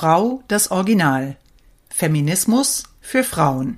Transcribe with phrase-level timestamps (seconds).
[0.00, 1.36] Frau das Original.
[1.90, 3.76] Feminismus für Frauen.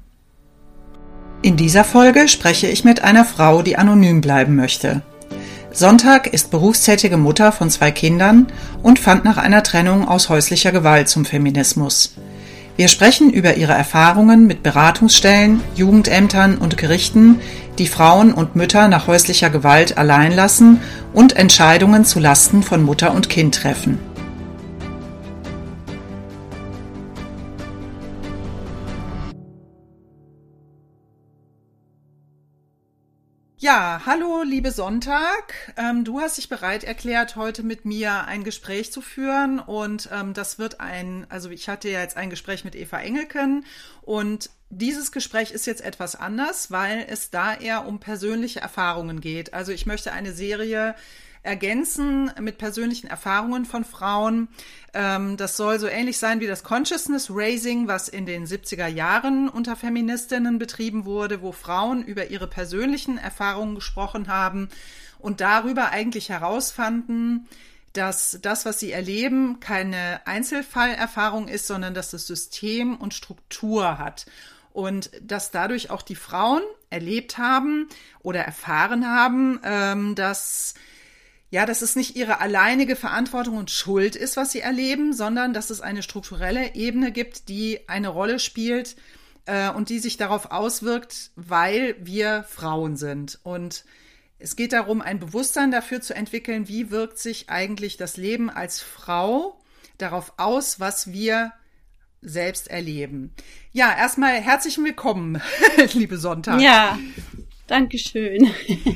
[1.43, 5.03] In dieser Folge spreche ich mit einer Frau, die anonym bleiben möchte.
[5.73, 8.47] Sonntag ist berufstätige Mutter von zwei Kindern
[8.85, 12.15] und fand nach einer Trennung aus häuslicher Gewalt zum Feminismus.
[12.77, 17.41] Wir sprechen über ihre Erfahrungen mit Beratungsstellen, Jugendämtern und Gerichten,
[17.79, 23.13] die Frauen und Mütter nach häuslicher Gewalt allein lassen und Entscheidungen zu Lasten von Mutter
[23.13, 24.12] und Kind treffen.
[33.63, 35.73] Ja, hallo, liebe Sonntag.
[35.77, 39.61] Ähm, du hast dich bereit erklärt, heute mit mir ein Gespräch zu führen.
[39.61, 43.65] Und ähm, das wird ein, also ich hatte ja jetzt ein Gespräch mit Eva Engelken.
[44.01, 49.55] Und dieses Gespräch ist jetzt etwas anders, weil es da eher um persönliche Erfahrungen geht.
[49.55, 50.97] Also ich möchte eine Serie
[51.43, 54.49] ergänzen mit persönlichen Erfahrungen von Frauen.
[54.95, 59.49] Ähm, das soll so ähnlich sein wie das Consciousness Raising, was in den 70er Jahren
[59.49, 64.69] unter Feministinnen betrieben wurde, wo Frauen über ihre persönlichen Erfahrungen gesprochen haben
[65.19, 67.49] und darüber eigentlich herausfanden,
[67.93, 74.27] dass das, was sie erleben, keine Einzelfallerfahrung ist, sondern dass das System und Struktur hat.
[74.73, 77.89] Und dass dadurch auch die Frauen erlebt haben
[78.23, 80.75] oder erfahren haben, ähm, dass
[81.53, 85.69] ja, dass es nicht ihre alleinige Verantwortung und Schuld ist, was sie erleben, sondern dass
[85.69, 88.97] es eine strukturelle Ebene gibt, die eine Rolle spielt
[89.45, 93.39] äh, und die sich darauf auswirkt, weil wir Frauen sind.
[93.43, 93.85] Und
[94.39, 98.81] es geht darum, ein Bewusstsein dafür zu entwickeln, wie wirkt sich eigentlich das Leben als
[98.81, 99.61] Frau
[99.99, 101.53] darauf aus, was wir
[102.23, 103.35] selbst erleben.
[103.73, 105.43] Ja, erstmal herzlich willkommen,
[105.93, 106.63] liebe Sonntag.
[106.63, 106.99] Ja,
[107.73, 108.51] Dankeschön.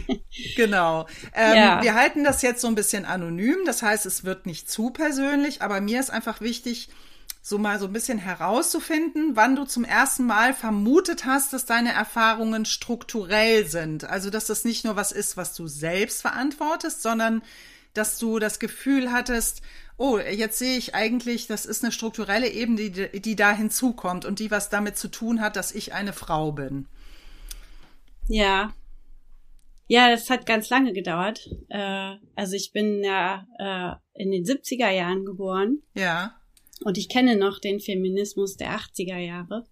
[0.57, 1.07] genau.
[1.35, 1.83] Ähm, ja.
[1.83, 3.57] Wir halten das jetzt so ein bisschen anonym.
[3.65, 6.91] Das heißt, es wird nicht zu persönlich, aber mir ist einfach wichtig,
[7.41, 11.95] so mal so ein bisschen herauszufinden, wann du zum ersten Mal vermutet hast, dass deine
[11.95, 14.05] Erfahrungen strukturell sind.
[14.05, 17.41] Also, dass das nicht nur was ist, was du selbst verantwortest, sondern
[17.95, 19.62] dass du das Gefühl hattest,
[19.97, 24.39] oh, jetzt sehe ich eigentlich, das ist eine strukturelle Ebene, die, die da hinzukommt und
[24.39, 26.87] die was damit zu tun hat, dass ich eine Frau bin.
[28.28, 28.75] Ja.
[29.88, 31.48] Ja, das hat ganz lange gedauert.
[31.69, 35.82] Äh, also ich bin ja äh, in den 70er Jahren geboren.
[35.94, 36.34] Ja.
[36.84, 39.66] Und ich kenne noch den Feminismus der 80er Jahre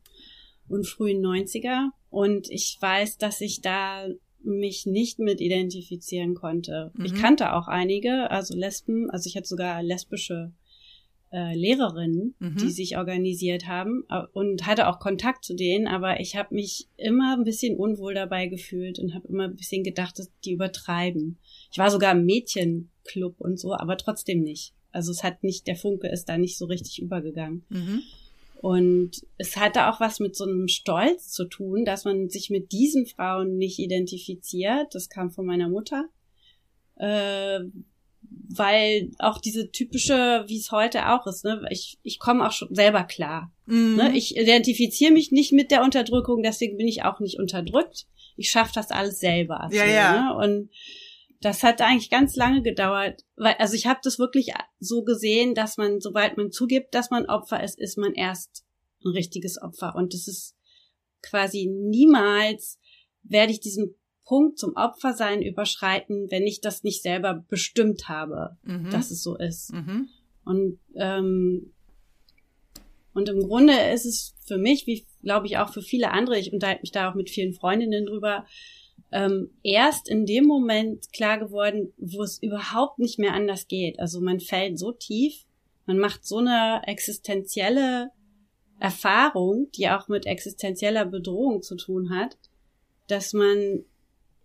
[0.69, 1.88] und frühen 90er.
[2.10, 4.06] Und ich weiß, dass ich da
[4.44, 6.92] mich nicht mit identifizieren konnte.
[6.94, 7.04] Mhm.
[7.04, 10.53] Ich kannte auch einige, also Lesben, also ich hatte sogar lesbische
[11.34, 12.56] äh, Lehrerinnen, mhm.
[12.59, 16.87] die sich organisiert haben äh, und hatte auch Kontakt zu denen, aber ich habe mich
[16.97, 21.39] immer ein bisschen unwohl dabei gefühlt und habe immer ein bisschen gedacht, dass die übertreiben.
[21.72, 24.75] Ich war sogar im Mädchenclub und so, aber trotzdem nicht.
[24.93, 27.65] Also es hat nicht, der Funke ist da nicht so richtig übergegangen.
[27.69, 28.03] Mhm.
[28.61, 32.71] Und es hatte auch was mit so einem Stolz zu tun, dass man sich mit
[32.71, 34.95] diesen Frauen nicht identifiziert.
[34.95, 36.05] Das kam von meiner Mutter.
[36.95, 37.65] Äh,
[38.49, 42.75] weil auch diese typische, wie es heute auch ist, ne, ich, ich komme auch schon
[42.75, 43.53] selber klar.
[43.67, 43.97] Mhm.
[43.97, 44.17] Ne?
[44.17, 48.06] Ich identifiziere mich nicht mit der Unterdrückung, deswegen bin ich auch nicht unterdrückt.
[48.37, 49.69] Ich schaffe das alles selber.
[49.72, 50.22] Ja, so, ja.
[50.22, 50.37] Ne?
[50.37, 50.71] Und
[51.41, 55.77] das hat eigentlich ganz lange gedauert, weil also ich habe das wirklich so gesehen, dass
[55.77, 58.65] man, sobald man zugibt, dass man Opfer ist, ist man erst
[59.05, 59.95] ein richtiges Opfer.
[59.95, 60.56] Und das ist
[61.22, 62.78] quasi niemals
[63.22, 68.91] werde ich diesen Punkt zum Opfersein überschreiten, wenn ich das nicht selber bestimmt habe, mhm.
[68.91, 69.73] dass es so ist.
[69.73, 70.09] Mhm.
[70.45, 71.73] Und ähm,
[73.15, 76.53] und im Grunde ist es für mich, wie glaube ich auch für viele andere, ich
[76.53, 78.45] unterhalte mich da auch mit vielen Freundinnen drüber,
[79.13, 84.01] ähm, erst in dem Moment klar geworden, wo es überhaupt nicht mehr anders geht.
[84.01, 85.45] Also man fällt so tief,
[85.87, 88.11] man macht so eine existenzielle
[88.81, 92.37] Erfahrung, die auch mit existenzieller Bedrohung zu tun hat,
[93.07, 93.84] dass man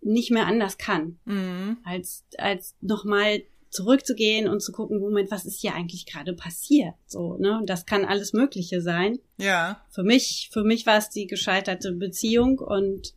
[0.02, 1.78] nicht mehr anders kann, mhm.
[1.84, 6.94] als, als nochmal zurückzugehen und zu gucken, Moment, was ist hier eigentlich gerade passiert?
[7.06, 7.58] So, ne?
[7.58, 9.18] Und das kann alles Mögliche sein.
[9.38, 9.84] Ja.
[9.90, 13.14] Für mich, für mich war es die gescheiterte Beziehung und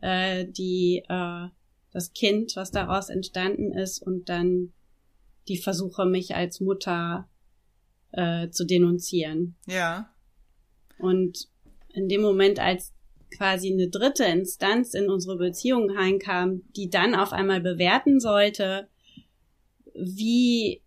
[0.00, 1.48] äh, die äh,
[1.92, 4.72] das Kind, was daraus entstanden ist, und dann
[5.48, 7.28] die Versuche, mich als Mutter
[8.12, 9.56] äh, zu denunzieren.
[9.66, 10.10] Ja.
[10.98, 11.48] Und
[11.92, 12.94] in dem Moment, als
[13.36, 18.88] quasi eine dritte Instanz in unsere Beziehung reinkam, die dann auf einmal bewerten sollte,
[19.94, 20.82] wie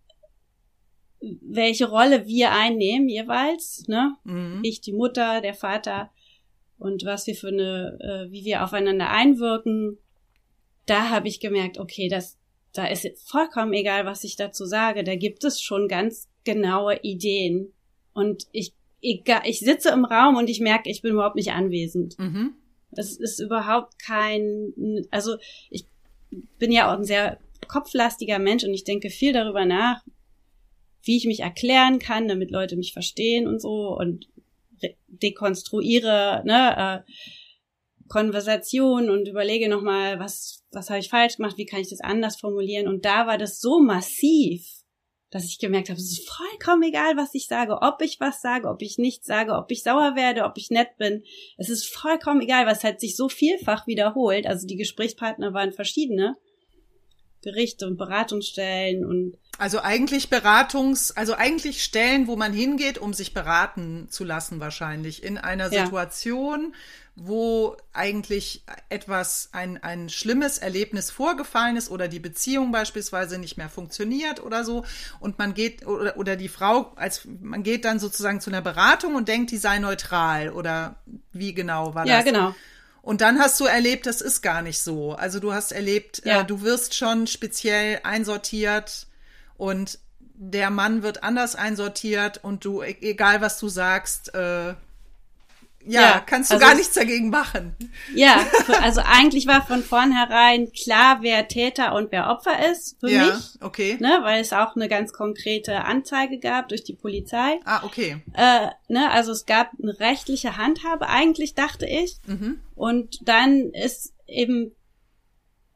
[1.40, 4.16] welche Rolle wir einnehmen jeweils, ne?
[4.24, 4.60] Mhm.
[4.62, 6.10] Ich die Mutter, der Vater
[6.78, 9.98] und was wir für eine, äh, wie wir aufeinander einwirken.
[10.84, 12.38] Da habe ich gemerkt, okay, das,
[12.72, 15.02] da ist vollkommen egal, was ich dazu sage.
[15.04, 17.72] Da gibt es schon ganz genaue Ideen
[18.12, 18.72] und ich,
[19.02, 22.18] egal, ich sitze im Raum und ich merke, ich bin überhaupt nicht anwesend.
[22.18, 22.54] Mhm.
[22.92, 25.36] Es ist überhaupt kein, also
[25.70, 25.86] ich
[26.58, 27.38] bin ja auch ein sehr
[27.68, 30.02] kopflastiger Mensch und ich denke viel darüber nach,
[31.02, 34.28] wie ich mich erklären kann, damit Leute mich verstehen und so und
[35.08, 37.12] dekonstruiere, ne, äh,
[38.08, 42.38] Konversation und überlege nochmal, was, was habe ich falsch gemacht, wie kann ich das anders
[42.38, 42.86] formulieren.
[42.86, 44.64] Und da war das so massiv,
[45.36, 48.68] dass ich gemerkt habe, es ist vollkommen egal, was ich sage, ob ich was sage,
[48.68, 51.22] ob ich nichts sage, ob ich sauer werde, ob ich nett bin.
[51.56, 54.46] Es ist vollkommen egal, was halt sich so vielfach wiederholt.
[54.46, 56.36] Also die Gesprächspartner waren verschiedene.
[57.42, 63.32] Gerichte und Beratungsstellen und also eigentlich Beratungs, also eigentlich Stellen, wo man hingeht, um sich
[63.32, 65.84] beraten zu lassen, wahrscheinlich in einer ja.
[65.84, 66.74] Situation,
[67.14, 73.70] wo eigentlich etwas, ein, ein schlimmes Erlebnis vorgefallen ist oder die Beziehung beispielsweise nicht mehr
[73.70, 74.84] funktioniert oder so
[75.20, 79.14] und man geht oder, oder die Frau, als man geht dann sozusagen zu einer Beratung
[79.14, 80.96] und denkt, die sei neutral oder
[81.32, 82.12] wie genau war das?
[82.12, 82.54] Ja, genau.
[83.06, 85.12] Und dann hast du erlebt, das ist gar nicht so.
[85.12, 86.40] Also du hast erlebt, äh, ja.
[86.40, 89.06] äh, du wirst schon speziell einsortiert
[89.56, 94.74] und der Mann wird anders einsortiert und du, e-, egal was du sagst, äh,
[95.86, 97.76] ja, ja, kannst du also gar nichts dagegen machen.
[98.14, 98.44] Ja,
[98.82, 103.62] also eigentlich war von vornherein klar, wer Täter und wer Opfer ist für ja, mich.
[103.62, 103.96] okay.
[104.00, 107.60] Ne, weil es auch eine ganz konkrete Anzeige gab durch die Polizei.
[107.64, 108.22] Ah, okay.
[108.34, 112.16] Äh, ne, also es gab eine rechtliche Handhabe, eigentlich dachte ich.
[112.26, 112.60] Mhm.
[112.74, 114.72] Und dann ist eben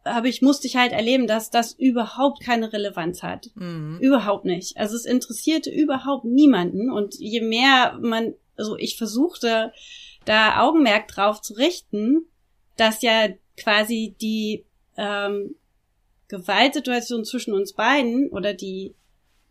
[0.02, 3.50] aber ich musste ich halt erleben, dass das überhaupt keine Relevanz hat.
[3.54, 3.98] Mhm.
[4.00, 4.78] Überhaupt nicht.
[4.78, 9.72] Also es interessierte überhaupt niemanden und je mehr man also ich versuchte
[10.24, 12.26] da Augenmerk drauf zu richten,
[12.76, 14.64] dass ja quasi die
[14.96, 15.54] ähm,
[16.28, 18.94] Gewaltsituation zwischen uns beiden oder die,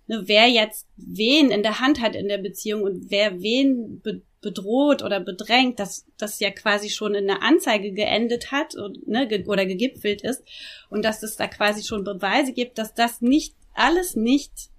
[0.08, 4.22] ne, wer jetzt wen in der Hand hat in der Beziehung und wer wen be
[4.42, 9.28] bedroht oder bedrängt, dass das ja quasi schon in der Anzeige geendet hat und, ne,
[9.28, 10.44] ge oder gegipfelt ist
[10.90, 14.70] und dass es da quasi schon Beweise gibt, dass das nicht alles nicht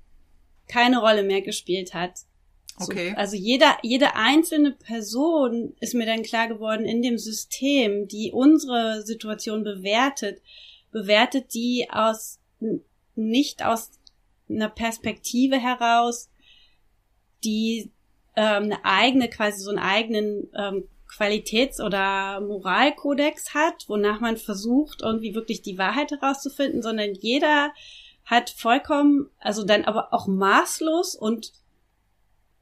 [0.66, 2.20] keine Rolle mehr gespielt hat.
[2.80, 3.10] Okay.
[3.10, 8.32] So, also jeder, jede einzelne Person ist mir dann klar geworden in dem System, die
[8.32, 10.40] unsere Situation bewertet,
[10.90, 12.38] bewertet die aus,
[13.14, 13.90] nicht aus
[14.48, 16.30] einer Perspektive heraus,
[17.44, 17.90] die
[18.36, 25.02] ähm, eine eigene, quasi so einen eigenen ähm, Qualitäts- oder Moralkodex hat, wonach man versucht,
[25.02, 27.72] irgendwie wirklich die Wahrheit herauszufinden, sondern jeder
[28.24, 31.52] hat vollkommen, also dann aber auch maßlos und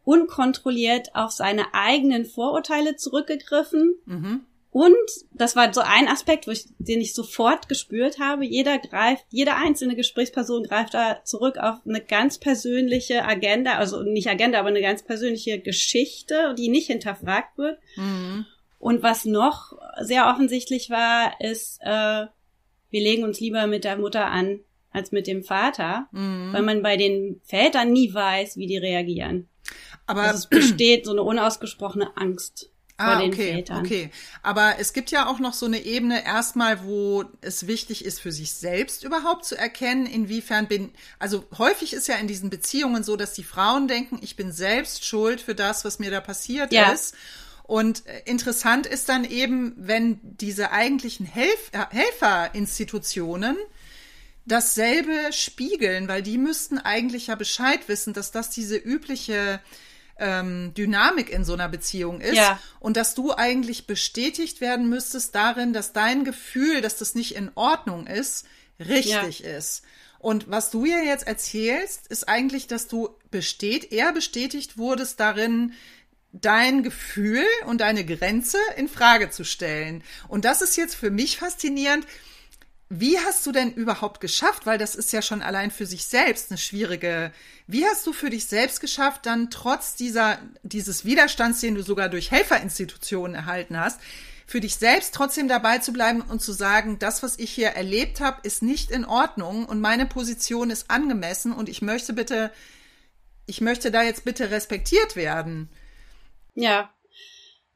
[0.08, 3.94] unkontrolliert auf seine eigenen Vorurteile zurückgegriffen.
[4.06, 4.40] Mhm.
[4.70, 4.94] Und
[5.32, 8.46] das war so ein Aspekt, ich, den ich sofort gespürt habe.
[8.46, 14.30] Jeder greift, jede einzelne Gesprächsperson greift da zurück auf eine ganz persönliche Agenda, also nicht
[14.30, 17.78] Agenda, aber eine ganz persönliche Geschichte, die nicht hinterfragt wird.
[17.96, 18.46] Mhm.
[18.78, 22.26] Und was noch sehr offensichtlich war, ist, äh,
[22.90, 24.60] wir legen uns lieber mit der Mutter an
[24.90, 26.52] als mit dem Vater, mhm.
[26.52, 29.48] weil man bei den Vätern nie weiß, wie die reagieren.
[30.08, 32.70] Aber also es besteht so eine unausgesprochene Angst.
[33.00, 33.78] Ah, vor den okay, Vätern.
[33.78, 34.10] okay.
[34.42, 38.32] Aber es gibt ja auch noch so eine Ebene erstmal, wo es wichtig ist, für
[38.32, 40.90] sich selbst überhaupt zu erkennen, inwiefern bin,
[41.20, 45.06] also häufig ist ja in diesen Beziehungen so, dass die Frauen denken, ich bin selbst
[45.06, 46.90] schuld für das, was mir da passiert ja.
[46.90, 47.14] ist.
[47.62, 53.56] Und äh, interessant ist dann eben, wenn diese eigentlichen Helf äh, Helferinstitutionen
[54.44, 59.60] dasselbe spiegeln, weil die müssten eigentlich ja Bescheid wissen, dass das diese übliche
[60.18, 62.58] ähm, Dynamik in so einer Beziehung ist ja.
[62.80, 67.50] und dass du eigentlich bestätigt werden müsstest darin, dass dein Gefühl, dass das nicht in
[67.54, 68.46] Ordnung ist,
[68.80, 69.56] richtig ja.
[69.56, 69.82] ist.
[70.18, 75.72] Und was du ja jetzt erzählst, ist eigentlich, dass du bestät, eher bestätigt wurdest darin,
[76.32, 80.02] dein Gefühl und deine Grenze in Frage zu stellen.
[80.26, 82.06] Und das ist jetzt für mich faszinierend,
[82.90, 86.50] wie hast du denn überhaupt geschafft, weil das ist ja schon allein für sich selbst
[86.50, 87.32] eine schwierige,
[87.66, 92.08] wie hast du für dich selbst geschafft, dann trotz dieser, dieses Widerstands, den du sogar
[92.08, 94.00] durch Helferinstitutionen erhalten hast,
[94.46, 98.20] für dich selbst trotzdem dabei zu bleiben und zu sagen, das, was ich hier erlebt
[98.20, 102.50] habe, ist nicht in Ordnung und meine Position ist angemessen und ich möchte bitte,
[103.44, 105.68] ich möchte da jetzt bitte respektiert werden.
[106.54, 106.90] Ja,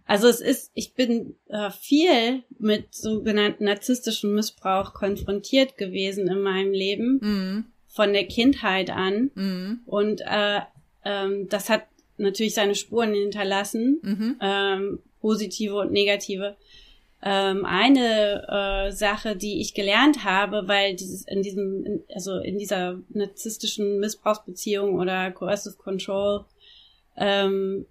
[0.06, 6.72] also es ist, ich bin äh, viel mit sogenannten narzisstischem Missbrauch konfrontiert gewesen in meinem
[6.72, 7.64] Leben, mhm.
[7.88, 9.30] von der Kindheit an.
[9.34, 9.80] Mhm.
[9.86, 10.60] Und äh,
[11.04, 14.36] ähm, das hat natürlich seine Spuren hinterlassen, mhm.
[14.40, 16.56] ähm, positive und negative.
[17.24, 22.98] Ähm, eine äh, Sache, die ich gelernt habe, weil dieses in diesem, also in dieser
[23.10, 26.44] narzisstischen Missbrauchsbeziehung oder Coercive Control
[27.16, 27.86] ähm,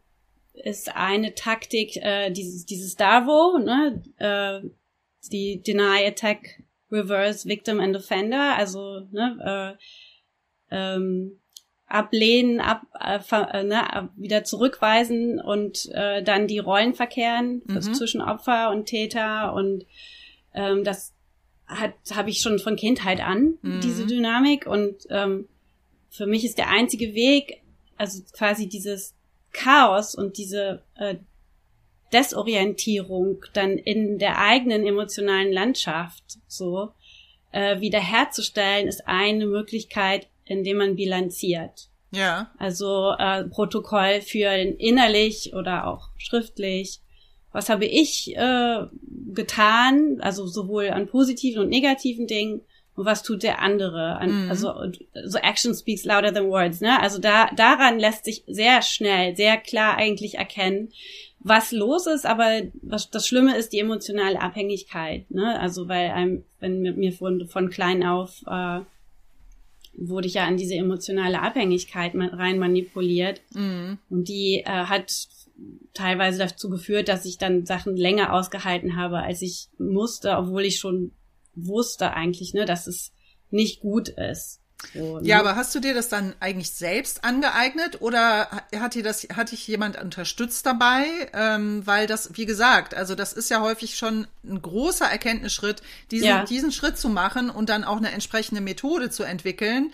[0.63, 4.67] ist eine Taktik äh, dieses, dieses DAVO, ne, äh,
[5.31, 9.77] die Deny Attack Reverse Victim and Offender, also ne,
[10.71, 11.39] äh, ähm,
[11.85, 17.81] ablehnen, ab, äh, äh, ne, wieder zurückweisen und äh, dann die Rollen verkehren mhm.
[17.93, 19.85] zwischen Opfer und Täter und
[20.53, 21.13] ähm, das
[21.67, 23.81] hat habe ich schon von Kindheit an mhm.
[23.81, 25.47] diese Dynamik und ähm,
[26.09, 27.61] für mich ist der einzige Weg,
[27.97, 29.15] also quasi dieses
[29.51, 31.15] Chaos und diese äh,
[32.13, 36.91] Desorientierung dann in der eigenen emotionalen Landschaft so
[37.51, 41.89] äh, wiederherzustellen, ist eine Möglichkeit, indem man bilanziert.
[42.11, 42.51] Ja.
[42.57, 46.99] Also äh, Protokoll führen innerlich oder auch schriftlich.
[47.53, 48.85] Was habe ich äh,
[49.33, 50.17] getan?
[50.21, 52.61] Also sowohl an positiven und negativen Dingen
[52.95, 54.17] und was tut der andere?
[54.17, 54.49] An, mhm.
[54.49, 54.73] Also
[55.25, 56.81] so Action speaks louder than words.
[56.81, 56.99] Ne?
[57.01, 60.89] Also da daran lässt sich sehr schnell, sehr klar eigentlich erkennen,
[61.39, 65.59] was los ist, aber was das Schlimme ist die emotionale Abhängigkeit, ne?
[65.59, 68.81] Also weil einem, wenn mir von, von klein auf äh,
[69.93, 73.97] wurde ich ja an diese emotionale Abhängigkeit rein manipuliert mhm.
[74.09, 75.27] und die äh, hat
[75.93, 80.79] teilweise dazu geführt, dass ich dann Sachen länger ausgehalten habe, als ich musste, obwohl ich
[80.79, 81.11] schon
[81.55, 83.11] wusste eigentlich, ne, dass es
[83.49, 84.61] nicht gut ist.
[84.93, 85.27] So, ne?
[85.27, 89.51] Ja, aber hast du dir das dann eigentlich selbst angeeignet oder hat dir das, hat
[89.51, 91.05] dich jemand unterstützt dabei?
[91.33, 96.27] Ähm, weil das, wie gesagt, also das ist ja häufig schon ein großer Erkenntnisschritt, diesen,
[96.27, 96.43] ja.
[96.45, 99.91] diesen Schritt zu machen und dann auch eine entsprechende Methode zu entwickeln,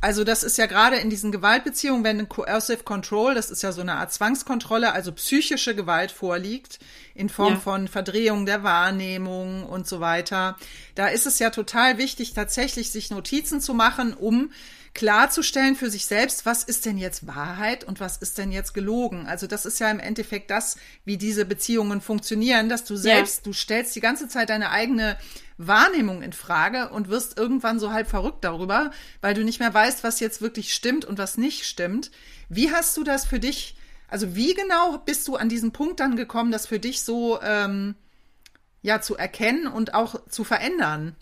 [0.00, 3.72] also das ist ja gerade in diesen Gewaltbeziehungen, wenn ein Coercive Control, das ist ja
[3.72, 6.78] so eine Art Zwangskontrolle, also psychische Gewalt vorliegt,
[7.14, 7.60] in Form ja.
[7.60, 10.56] von Verdrehung der Wahrnehmung und so weiter.
[10.94, 14.50] Da ist es ja total wichtig, tatsächlich sich Notizen zu machen, um
[14.94, 19.26] klarzustellen für sich selbst, was ist denn jetzt Wahrheit und was ist denn jetzt gelogen.
[19.26, 23.42] Also das ist ja im Endeffekt das, wie diese Beziehungen funktionieren, dass du selbst, ja.
[23.44, 25.16] du stellst die ganze Zeit deine eigene
[25.56, 30.02] Wahrnehmung in Frage und wirst irgendwann so halb verrückt darüber, weil du nicht mehr weißt,
[30.02, 32.10] was jetzt wirklich stimmt und was nicht stimmt.
[32.48, 33.76] Wie hast du das für dich,
[34.08, 37.94] also wie genau bist du an diesen Punkt dann gekommen, das für dich so ähm,
[38.82, 41.16] ja zu erkennen und auch zu verändern?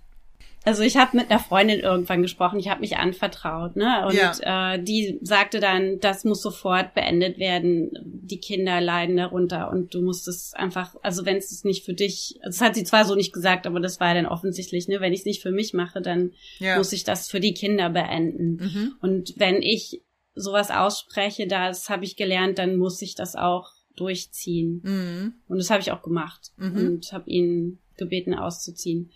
[0.65, 4.07] Also ich habe mit einer Freundin irgendwann gesprochen, ich habe mich anvertraut, ne?
[4.07, 4.75] Und ja.
[4.75, 10.03] äh, die sagte dann, das muss sofort beendet werden, die Kinder leiden darunter und du
[10.03, 13.33] musst es einfach, also wenn es nicht für dich, das hat sie zwar so nicht
[13.33, 15.01] gesagt, aber das war ja dann offensichtlich, ne?
[15.01, 16.79] Wenn ich es nicht für mich mache, dann ja.
[16.79, 18.57] muss ich das für die Kinder beenden.
[18.57, 18.93] Mhm.
[19.01, 20.03] Und wenn ich
[20.35, 24.81] sowas ausspreche, das habe ich gelernt, dann muss ich das auch durchziehen.
[24.85, 25.35] Mhm.
[25.49, 26.77] Und das habe ich auch gemacht mhm.
[26.77, 29.11] und habe ihn gebeten auszuziehen.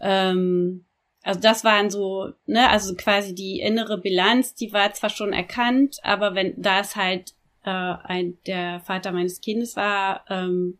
[0.00, 0.84] Ähm,
[1.22, 5.98] also das waren so, ne, also quasi die innere Bilanz, die war zwar schon erkannt,
[6.02, 10.78] aber wenn da es halt äh, ein der Vater meines Kindes war, ähm,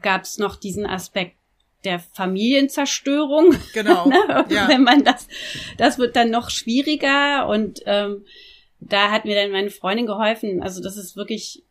[0.00, 1.36] gab es noch diesen Aspekt
[1.84, 3.54] der Familienzerstörung.
[3.74, 4.06] Genau.
[4.08, 4.44] ne?
[4.48, 4.68] ja.
[4.68, 5.28] Wenn man das,
[5.78, 8.24] das wird dann noch schwieriger und ähm,
[8.80, 10.62] da hat mir dann meine Freundin geholfen.
[10.62, 11.64] Also das ist wirklich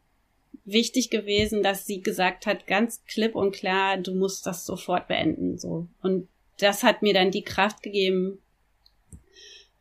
[0.64, 5.58] wichtig gewesen, dass sie gesagt hat, ganz klipp und klar, du musst das sofort beenden,
[5.58, 5.88] so.
[6.02, 6.28] Und
[6.60, 8.40] das hat mir dann die Kraft gegeben.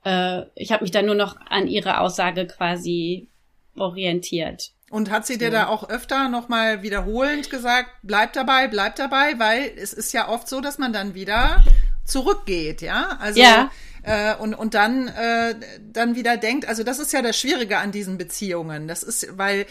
[0.04, 3.28] Äh, ich habe mich dann nur noch an ihre Aussage quasi
[3.76, 4.72] orientiert.
[4.90, 9.72] Und hat sie dir da auch öfter nochmal wiederholend gesagt, bleib dabei, bleib dabei, weil
[9.76, 11.64] es ist ja oft so, dass man dann wieder
[12.04, 13.16] zurückgeht, ja?
[13.20, 13.70] Also ja.
[14.02, 15.54] Äh, und und dann äh,
[15.92, 18.88] dann wieder denkt, also das ist ja das Schwierige an diesen Beziehungen.
[18.88, 19.66] Das ist, weil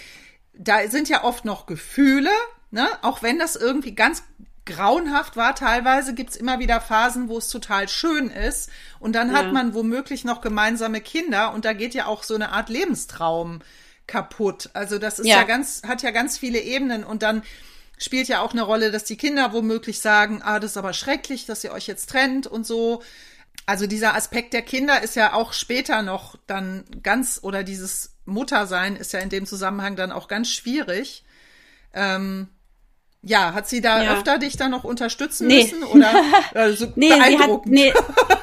[0.53, 2.31] da sind ja oft noch Gefühle,
[2.71, 2.87] ne?
[3.01, 4.23] Auch wenn das irgendwie ganz
[4.69, 5.55] grauenhaft war.
[5.55, 8.69] Teilweise gibt's immer wieder Phasen, wo es total schön ist.
[8.99, 9.37] Und dann ja.
[9.37, 13.61] hat man womöglich noch gemeinsame Kinder und da geht ja auch so eine Art Lebenstraum
[14.07, 14.69] kaputt.
[14.73, 17.43] Also das ist ja, ja ganz, hat ja ganz viele Ebenen und dann
[17.97, 21.45] spielt ja auch eine Rolle, dass die Kinder womöglich sagen, ah, das ist aber schrecklich,
[21.45, 23.03] dass ihr euch jetzt trennt und so.
[23.65, 28.95] Also dieser Aspekt der Kinder ist ja auch später noch dann ganz, oder dieses Muttersein
[28.95, 31.23] ist ja in dem Zusammenhang dann auch ganz schwierig.
[31.93, 32.47] Ähm,
[33.21, 34.13] ja, hat sie da ja.
[34.13, 35.63] öfter dich da noch unterstützen nee.
[35.63, 36.09] müssen oder
[36.53, 37.91] also nee, sie hat, nee,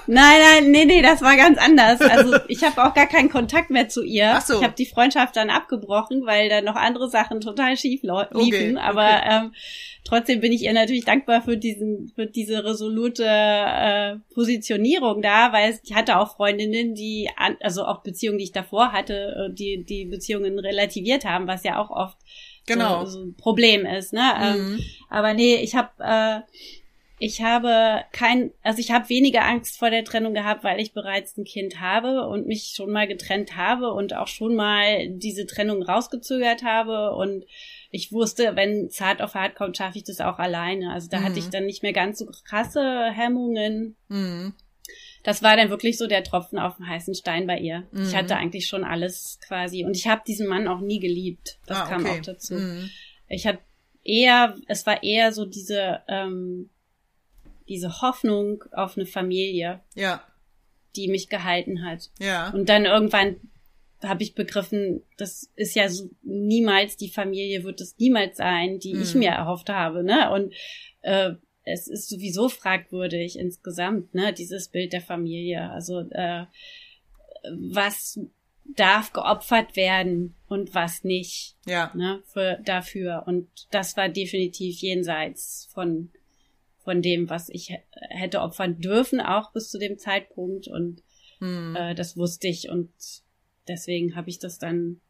[0.07, 2.01] nein, nein, nee, nee, das war ganz anders.
[2.03, 4.33] Also ich habe auch gar keinen Kontakt mehr zu ihr.
[4.35, 4.59] Ach so.
[4.59, 8.77] Ich habe die Freundschaft dann abgebrochen, weil da noch andere Sachen total schief liefen.
[8.77, 9.29] Okay, aber okay.
[9.31, 9.53] Ähm,
[10.05, 15.79] trotzdem bin ich ihr natürlich dankbar für diesen, für diese resolute äh, Positionierung da, weil
[15.83, 19.85] ich hatte auch Freundinnen, die, an, also auch Beziehungen, die ich davor hatte, äh, die
[19.85, 22.19] die Beziehungen relativiert haben, was ja auch oft
[22.67, 23.05] genau.
[23.05, 24.13] so, so ein Problem ist.
[24.13, 24.33] Ne?
[24.41, 24.75] Ähm, mhm.
[24.75, 26.41] Ähm, aber nee, ich habe äh,
[27.19, 31.37] ich habe kein, also ich habe weniger Angst vor der Trennung gehabt, weil ich bereits
[31.39, 35.83] ein Kind habe und mich schon mal getrennt habe und auch schon mal diese Trennung
[35.83, 37.47] rausgezögert habe und
[37.91, 40.93] ich wusste, wenn zart auf hart kommt, schaffe ich das auch alleine.
[40.93, 41.25] Also da mhm.
[41.25, 43.97] hatte ich dann nicht mehr ganz so krasse Hemmungen.
[44.09, 44.53] Mhm.
[45.27, 47.83] Das war dann wirklich so der Tropfen auf dem heißen Stein bei ihr.
[47.91, 48.05] Mhm.
[48.05, 51.59] Ich hatte eigentlich schon alles quasi und ich habe diesen Mann auch nie geliebt.
[51.67, 52.13] Das ah, kam okay.
[52.13, 52.55] auch dazu.
[52.55, 52.89] Mhm.
[53.27, 53.59] Ich hatte
[54.05, 56.71] eher, es war eher so diese ähm,
[57.69, 59.81] diese Hoffnung auf eine Familie.
[59.97, 60.23] Ja.
[60.95, 62.09] Die mich gehalten hat.
[62.21, 62.51] Ja.
[62.51, 63.37] Und dann irgendwann
[64.05, 68.95] habe ich begriffen, das ist ja so niemals die Familie, wird es niemals sein, die
[68.95, 69.03] mhm.
[69.03, 70.31] ich mir erhofft habe, ne?
[70.31, 70.55] Und
[71.03, 71.33] äh,
[71.67, 75.71] es ist sowieso fragwürdig insgesamt, ne, dieses Bild der Familie.
[75.71, 76.47] Also äh,
[77.53, 78.19] was
[78.65, 81.57] darf geopfert werden und was nicht.
[81.67, 81.93] Ja.
[81.95, 83.25] Ne, für, dafür.
[83.27, 86.11] Und das war definitiv jenseits von
[86.87, 87.77] von dem, was ich
[88.11, 90.69] hätte opfern dürfen, auch bis zu dem Zeitpunkt.
[90.69, 91.03] Und
[91.41, 91.75] hm.
[91.75, 92.91] äh, das wusste ich und
[93.67, 95.01] deswegen habe ich das dann,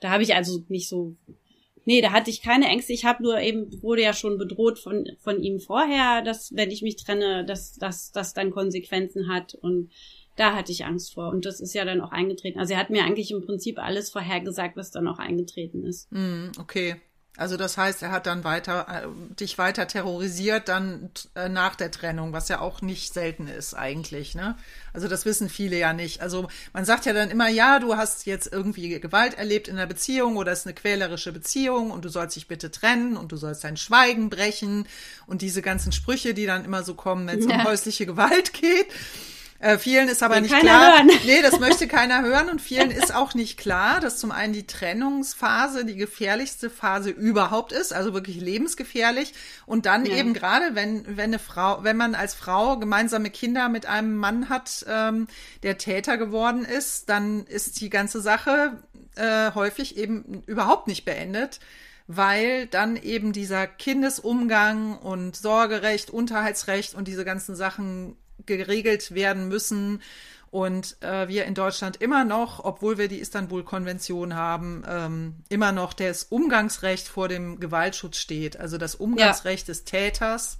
[0.00, 1.14] da habe ich also nicht so,
[1.86, 2.92] nee, da hatte ich keine Ängste.
[2.92, 6.82] Ich habe nur eben, wurde ja schon bedroht von, von ihm vorher, dass wenn ich
[6.82, 9.90] mich trenne, dass dass das dann Konsequenzen hat und
[10.36, 12.58] da hatte ich Angst vor und das ist ja dann auch eingetreten.
[12.58, 16.12] Also er hat mir eigentlich im Prinzip alles vorhergesagt, was dann auch eingetreten ist.
[16.12, 16.96] Mm, okay.
[17.36, 21.90] Also das heißt, er hat dann weiter äh, dich weiter terrorisiert dann äh, nach der
[21.90, 24.56] Trennung, was ja auch nicht selten ist eigentlich, ne?
[24.94, 26.22] Also das wissen viele ja nicht.
[26.22, 29.86] Also man sagt ja dann immer, ja, du hast jetzt irgendwie Gewalt erlebt in der
[29.86, 33.36] Beziehung oder es ist eine quälerische Beziehung und du sollst dich bitte trennen und du
[33.36, 34.86] sollst dein Schweigen brechen
[35.26, 37.56] und diese ganzen Sprüche, die dann immer so kommen, wenn es ja.
[37.56, 38.86] um häusliche Gewalt geht.
[39.58, 40.98] Äh, vielen ist aber Will nicht klar.
[40.98, 41.10] Hören.
[41.24, 44.66] Nee, das möchte keiner hören und vielen ist auch nicht klar, dass zum einen die
[44.66, 49.32] Trennungsphase die gefährlichste Phase überhaupt ist, also wirklich lebensgefährlich
[49.64, 50.16] und dann ja.
[50.16, 54.48] eben gerade, wenn wenn eine Frau, wenn man als Frau gemeinsame Kinder mit einem Mann
[54.48, 55.26] hat, ähm,
[55.62, 58.78] der Täter geworden ist, dann ist die ganze Sache
[59.16, 61.60] äh, häufig eben überhaupt nicht beendet
[62.08, 68.16] weil dann eben dieser Kindesumgang und Sorgerecht, Unterhaltsrecht und diese ganzen Sachen
[68.46, 70.02] geregelt werden müssen.
[70.50, 75.92] Und äh, wir in Deutschland immer noch, obwohl wir die Istanbul-Konvention haben, ähm, immer noch
[75.92, 78.56] das Umgangsrecht vor dem Gewaltschutz steht.
[78.56, 79.72] Also das Umgangsrecht ja.
[79.72, 80.58] des Täters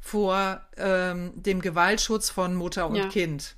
[0.00, 3.08] vor ähm, dem Gewaltschutz von Mutter und ja.
[3.08, 3.54] Kind.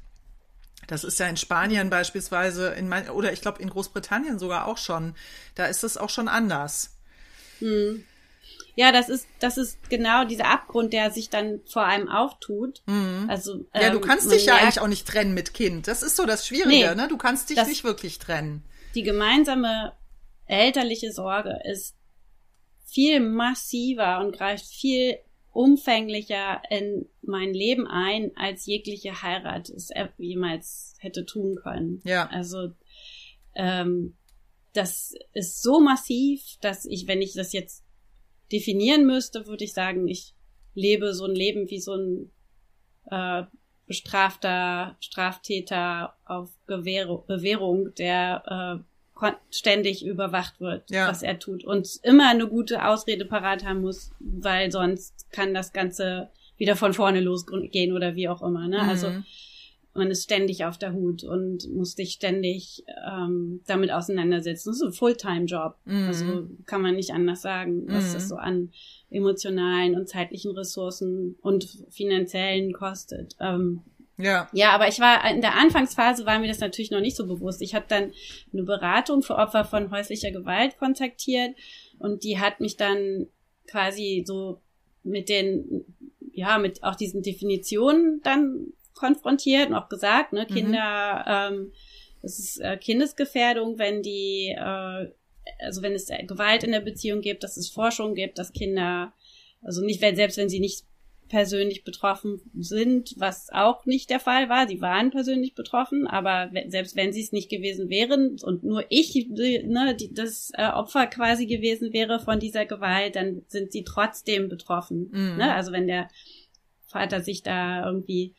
[0.87, 4.79] Das ist ja in Spanien beispielsweise, in mein, oder ich glaube in Großbritannien sogar auch
[4.79, 5.15] schon.
[5.55, 6.97] Da ist es auch schon anders.
[7.61, 8.05] Hm.
[8.75, 12.83] Ja, das ist, das ist genau dieser Abgrund, der sich dann vor allem auftut.
[12.87, 13.27] Mhm.
[13.29, 15.89] Also, ja, du ähm, kannst dich ja eigentlich auch nicht trennen mit Kind.
[15.89, 17.09] Das ist so das Schwierige, nee, ne?
[17.09, 18.65] Du kannst dich nicht wirklich trennen.
[18.95, 19.93] Die gemeinsame
[20.47, 21.97] elterliche Sorge ist
[22.87, 25.19] viel massiver und greift viel
[25.51, 32.01] umfänglicher in mein Leben ein, als jegliche Heirat es jemals hätte tun können.
[32.05, 32.27] Ja.
[32.29, 32.73] Also
[33.55, 34.17] ähm,
[34.73, 37.85] das ist so massiv, dass ich, wenn ich das jetzt
[38.53, 40.35] definieren müsste, würde ich sagen, ich
[40.75, 42.31] lebe so ein Leben wie so ein
[43.11, 43.45] äh,
[43.87, 51.09] bestrafter Straftäter auf Gewähr Bewährung, der äh, ständig überwacht wird, ja.
[51.09, 55.73] was er tut und immer eine gute Ausrede parat haben muss, weil sonst kann das
[55.73, 58.67] Ganze wieder von vorne losgehen oder wie auch immer.
[58.67, 58.83] Ne?
[58.83, 58.89] Mhm.
[58.89, 59.13] Also
[59.95, 64.71] man ist ständig auf der Hut und muss sich ständig ähm, damit auseinandersetzen.
[64.71, 65.77] Das ist ein Fulltime-Job.
[65.85, 66.07] Mhm.
[66.07, 66.25] Also
[66.65, 68.15] kann man nicht anders sagen, was mhm.
[68.15, 68.71] das so an
[69.11, 73.37] emotionalen und zeitlichen Ressourcen und finanziellen kostet.
[73.39, 73.83] Ähm,
[74.17, 74.49] ja.
[74.53, 77.61] Ja, aber ich war in der Anfangsphase war mir das natürlich noch nicht so bewusst.
[77.61, 78.13] Ich habe dann
[78.53, 81.55] eine Beratung für Opfer von häuslicher Gewalt kontaktiert
[81.99, 83.27] und die hat mich dann
[83.67, 84.61] quasi so
[85.03, 85.85] mit den
[86.33, 90.55] ja mit auch diesen Definitionen dann konfrontiert und auch gesagt, ne, mhm.
[90.55, 91.57] Kinder, mhm.
[91.57, 91.73] ähm,
[92.23, 95.13] es ist äh, Kindesgefährdung, wenn die, äh,
[95.65, 99.13] also wenn es Gewalt in der Beziehung gibt, dass es Forschung gibt, dass Kinder,
[99.63, 100.85] also nicht, wenn, selbst wenn sie nicht
[101.33, 104.69] persönlich betroffen sind, was auch nicht der Fall war.
[104.69, 109.15] Sie waren persönlich betroffen, aber selbst wenn sie es nicht gewesen wären und nur ich
[109.31, 114.51] ne, die, das äh, Opfer quasi gewesen wäre von dieser Gewalt, dann sind sie trotzdem
[114.51, 115.09] betroffen.
[115.11, 115.37] Mhm.
[115.39, 115.55] Ne?
[115.55, 116.11] Also wenn der
[116.87, 118.35] Vater sich da irgendwie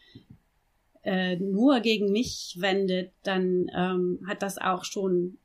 [1.04, 5.38] äh, nur gegen mich wendet, dann ähm, hat das auch schon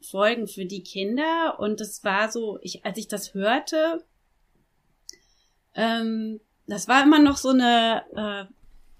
[0.00, 1.56] Folgen für die Kinder.
[1.58, 4.04] Und es war so, ich, als ich das hörte,
[5.74, 8.44] ähm, das war immer noch so eine, äh,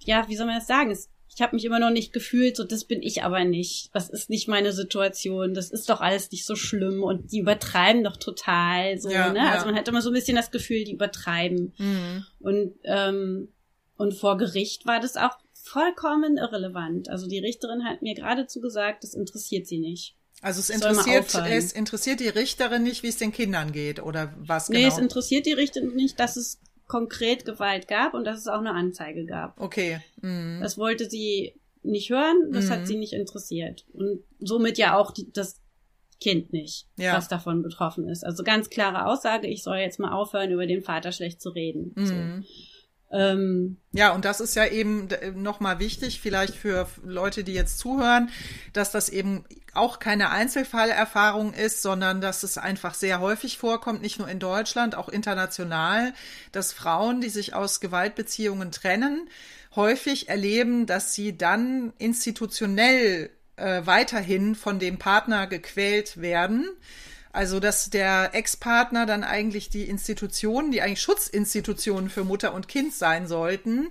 [0.04, 0.90] ja, wie soll man das sagen?
[0.90, 3.90] Es, ich habe mich immer noch nicht gefühlt, so das bin ich aber nicht.
[3.94, 5.52] Das ist nicht meine Situation.
[5.52, 8.98] Das ist doch alles nicht so schlimm und die übertreiben doch total.
[8.98, 9.40] So, ja, ne?
[9.40, 9.52] Ja.
[9.52, 11.74] Also man hat immer so ein bisschen das Gefühl, die übertreiben.
[11.76, 12.26] Mhm.
[12.40, 13.48] Und ähm,
[13.98, 17.08] Und vor Gericht war das auch vollkommen irrelevant.
[17.08, 20.16] Also die Richterin hat mir geradezu gesagt, das interessiert sie nicht.
[20.42, 24.68] Also es interessiert, es interessiert die Richterin nicht, wie es den Kindern geht oder was
[24.68, 24.80] genau?
[24.80, 28.60] Nee, es interessiert die Richterin nicht, dass es konkret Gewalt gab und dass es auch
[28.60, 29.60] eine Anzeige gab.
[29.60, 30.00] Okay.
[30.20, 30.60] Mhm.
[30.62, 32.70] Das wollte sie nicht hören, das mhm.
[32.70, 33.86] hat sie nicht interessiert.
[33.92, 35.60] Und somit ja auch die, das
[36.20, 37.16] Kind nicht, ja.
[37.16, 38.24] was davon betroffen ist.
[38.24, 41.92] Also ganz klare Aussage, ich soll jetzt mal aufhören, über den Vater schlecht zu reden.
[41.96, 42.06] Mhm.
[42.06, 42.14] So.
[43.12, 48.30] Ähm, ja, und das ist ja eben nochmal wichtig, vielleicht für Leute, die jetzt zuhören,
[48.72, 54.18] dass das eben auch keine Einzelfallerfahrung ist, sondern dass es einfach sehr häufig vorkommt, nicht
[54.18, 56.14] nur in Deutschland, auch international,
[56.50, 59.28] dass Frauen, die sich aus Gewaltbeziehungen trennen,
[59.76, 66.68] häufig erleben, dass sie dann institutionell äh, weiterhin von dem Partner gequält werden
[67.36, 72.94] also, dass der Ex-Partner dann eigentlich die Institutionen, die eigentlich Schutzinstitutionen für Mutter und Kind
[72.94, 73.88] sein sollten,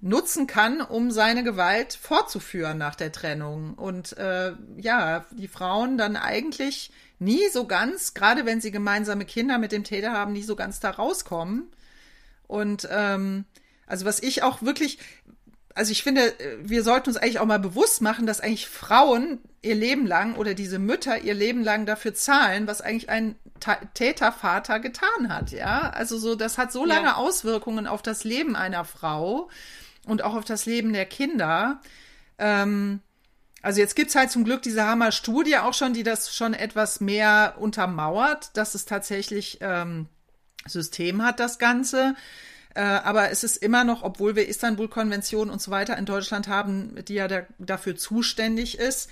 [0.00, 3.74] nutzen kann, um seine Gewalt fortzuführen nach der Trennung.
[3.74, 9.58] Und äh, ja, die Frauen dann eigentlich nie so ganz, gerade wenn sie gemeinsame Kinder
[9.58, 11.64] mit dem Täter haben, nie so ganz da rauskommen.
[12.46, 13.44] Und ähm,
[13.86, 14.98] also was ich auch wirklich,
[15.74, 19.74] also ich finde, wir sollten uns eigentlich auch mal bewusst machen, dass eigentlich Frauen ihr
[19.74, 23.36] Leben lang oder diese Mütter ihr Leben lang dafür zahlen, was eigentlich ein
[23.94, 25.90] Tätervater getan hat, ja.
[25.90, 27.14] Also so, das hat so lange ja.
[27.16, 29.48] Auswirkungen auf das Leben einer Frau
[30.04, 31.80] und auch auf das Leben der Kinder.
[32.38, 33.00] Ähm,
[33.62, 37.54] also jetzt gibt's halt zum Glück diese Hammer-Studie auch schon, die das schon etwas mehr
[37.58, 40.08] untermauert, dass es tatsächlich ähm,
[40.66, 42.16] System hat, das Ganze.
[42.74, 46.96] Äh, aber es ist immer noch, obwohl wir Istanbul-Konvention und so weiter in Deutschland haben,
[47.06, 49.10] die ja da, dafür zuständig ist,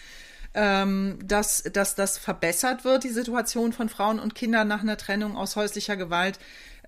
[0.55, 5.37] ähm, dass, dass das verbessert wird, die Situation von Frauen und Kindern nach einer Trennung
[5.37, 6.39] aus häuslicher Gewalt.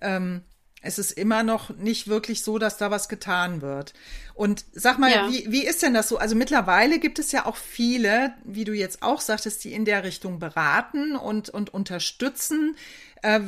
[0.01, 0.43] Ähm,
[0.83, 3.95] es ist immer noch nicht wirklich so, dass da was getan wird.
[4.35, 5.31] Und sag mal, ja.
[5.31, 6.19] wie, wie ist denn das so?
[6.19, 10.03] Also mittlerweile gibt es ja auch viele, wie du jetzt auch sagtest, die in der
[10.03, 12.77] Richtung beraten und, und unterstützen.
[13.23, 13.41] Äh,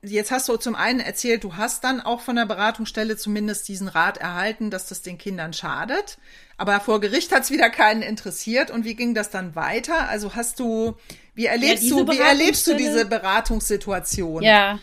[0.00, 3.88] jetzt hast du zum einen erzählt, du hast dann auch von der Beratungsstelle zumindest diesen
[3.88, 6.16] Rat erhalten, dass das den Kindern schadet.
[6.56, 8.70] Aber vor Gericht hat es wieder keinen interessiert.
[8.70, 10.08] Und wie ging das dann weiter?
[10.08, 10.96] Also hast du,
[11.34, 14.42] wie erlebst ja, du, wie erlebst du diese Beratungssituation?
[14.42, 14.78] Ja.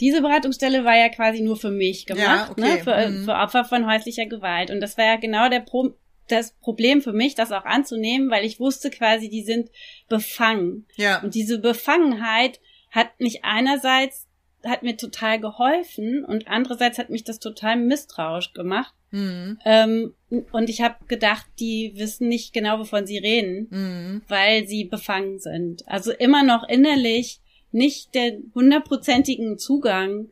[0.00, 2.60] Diese Beratungsstelle war ja quasi nur für mich gemacht, ja, okay.
[2.60, 2.78] ne?
[2.78, 3.24] für, mhm.
[3.24, 4.70] für Opfer von häuslicher Gewalt.
[4.70, 5.94] Und das war ja genau der Pro
[6.28, 9.68] das Problem für mich, das auch anzunehmen, weil ich wusste quasi, die sind
[10.08, 10.86] befangen.
[10.94, 11.20] Ja.
[11.22, 12.60] Und diese Befangenheit
[12.92, 14.28] hat mich einerseits
[14.64, 18.94] hat mir total geholfen und andererseits hat mich das total misstrauisch gemacht.
[19.10, 19.58] Mhm.
[19.64, 20.14] Ähm,
[20.52, 24.22] und ich habe gedacht, die wissen nicht genau, wovon sie reden, mhm.
[24.28, 25.88] weil sie befangen sind.
[25.88, 27.39] Also immer noch innerlich
[27.72, 30.28] nicht den hundertprozentigen Zugang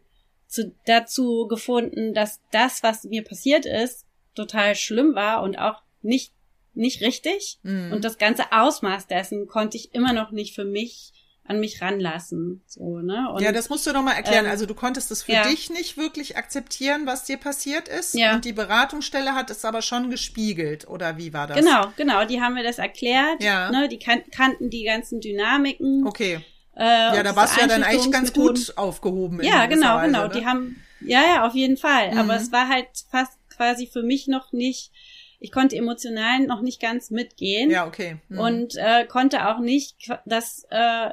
[0.46, 6.32] zu, dazu gefunden, dass das, was mir passiert ist, total schlimm war und auch nicht
[6.78, 7.58] nicht richtig.
[7.62, 7.92] Mhm.
[7.92, 11.12] Und das ganze Ausmaß dessen konnte ich immer noch nicht für mich
[11.44, 12.62] an mich ranlassen.
[12.66, 13.30] So, ne?
[13.32, 14.44] Und, ja, das musst du doch mal erklären.
[14.44, 15.48] Ähm, also du konntest es für ja.
[15.48, 18.14] dich nicht wirklich akzeptieren, was dir passiert ist.
[18.14, 18.34] Ja.
[18.34, 21.56] Und die Beratungsstelle hat es aber schon gespiegelt, oder wie war das?
[21.56, 22.26] Genau, genau.
[22.26, 23.42] Die haben mir das erklärt.
[23.42, 23.70] Ja.
[23.70, 23.88] Ne?
[23.88, 26.06] Die kan kannten die ganzen Dynamiken.
[26.06, 26.44] Okay.
[26.78, 29.42] Äh, ja, da warst du ja dann eigentlich ganz gut aufgehoben.
[29.42, 30.28] Ja, genau, Weise, genau.
[30.28, 30.32] Ne?
[30.34, 32.12] Die haben, ja, ja, auf jeden Fall.
[32.12, 32.18] Mhm.
[32.18, 34.92] Aber es war halt fast quasi für mich noch nicht
[35.40, 37.70] ich konnte emotional noch nicht ganz mitgehen.
[37.70, 38.16] Ja, okay.
[38.28, 38.38] Mhm.
[38.40, 41.10] Und äh, konnte auch nicht das äh,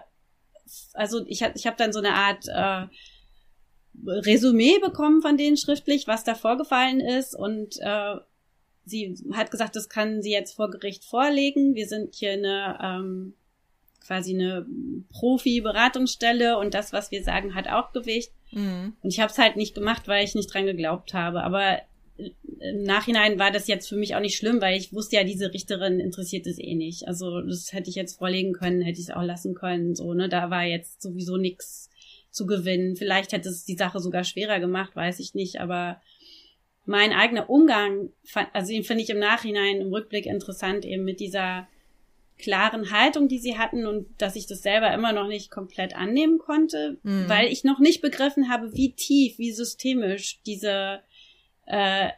[0.93, 2.87] also ich habe ich hab dann so eine Art äh,
[4.07, 8.15] Resümee bekommen von denen schriftlich, was da vorgefallen ist und äh,
[8.85, 11.75] sie hat gesagt, das kann sie jetzt vor Gericht vorlegen.
[11.75, 13.33] Wir sind hier eine ähm,
[14.05, 14.65] quasi eine
[15.09, 18.31] Profi-Beratungsstelle und das, was wir sagen, hat auch Gewicht.
[18.51, 18.93] Mhm.
[19.01, 21.43] Und ich habe es halt nicht gemacht, weil ich nicht dran geglaubt habe.
[21.43, 21.79] Aber
[22.17, 25.53] im Nachhinein war das jetzt für mich auch nicht schlimm, weil ich wusste ja, diese
[25.53, 27.07] Richterin interessiert es eh nicht.
[27.07, 29.95] Also das hätte ich jetzt vorlegen können, hätte ich es auch lassen können.
[29.95, 31.89] So, ne, da war jetzt sowieso nichts
[32.31, 32.95] zu gewinnen.
[32.95, 35.59] Vielleicht hätte es die Sache sogar schwerer gemacht, weiß ich nicht.
[35.59, 35.99] Aber
[36.85, 38.09] mein eigener Umgang,
[38.53, 41.67] also den finde ich im Nachhinein, im Rückblick interessant, eben mit dieser
[42.37, 46.37] klaren Haltung, die sie hatten und dass ich das selber immer noch nicht komplett annehmen
[46.37, 47.29] konnte, mhm.
[47.29, 50.99] weil ich noch nicht begriffen habe, wie tief, wie systemisch diese
[51.65, 52.09] äh,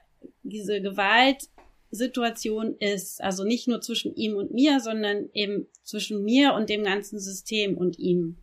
[0.43, 3.21] diese Gewaltsituation ist.
[3.21, 7.77] Also nicht nur zwischen ihm und mir, sondern eben zwischen mir und dem ganzen System
[7.77, 8.37] und ihm.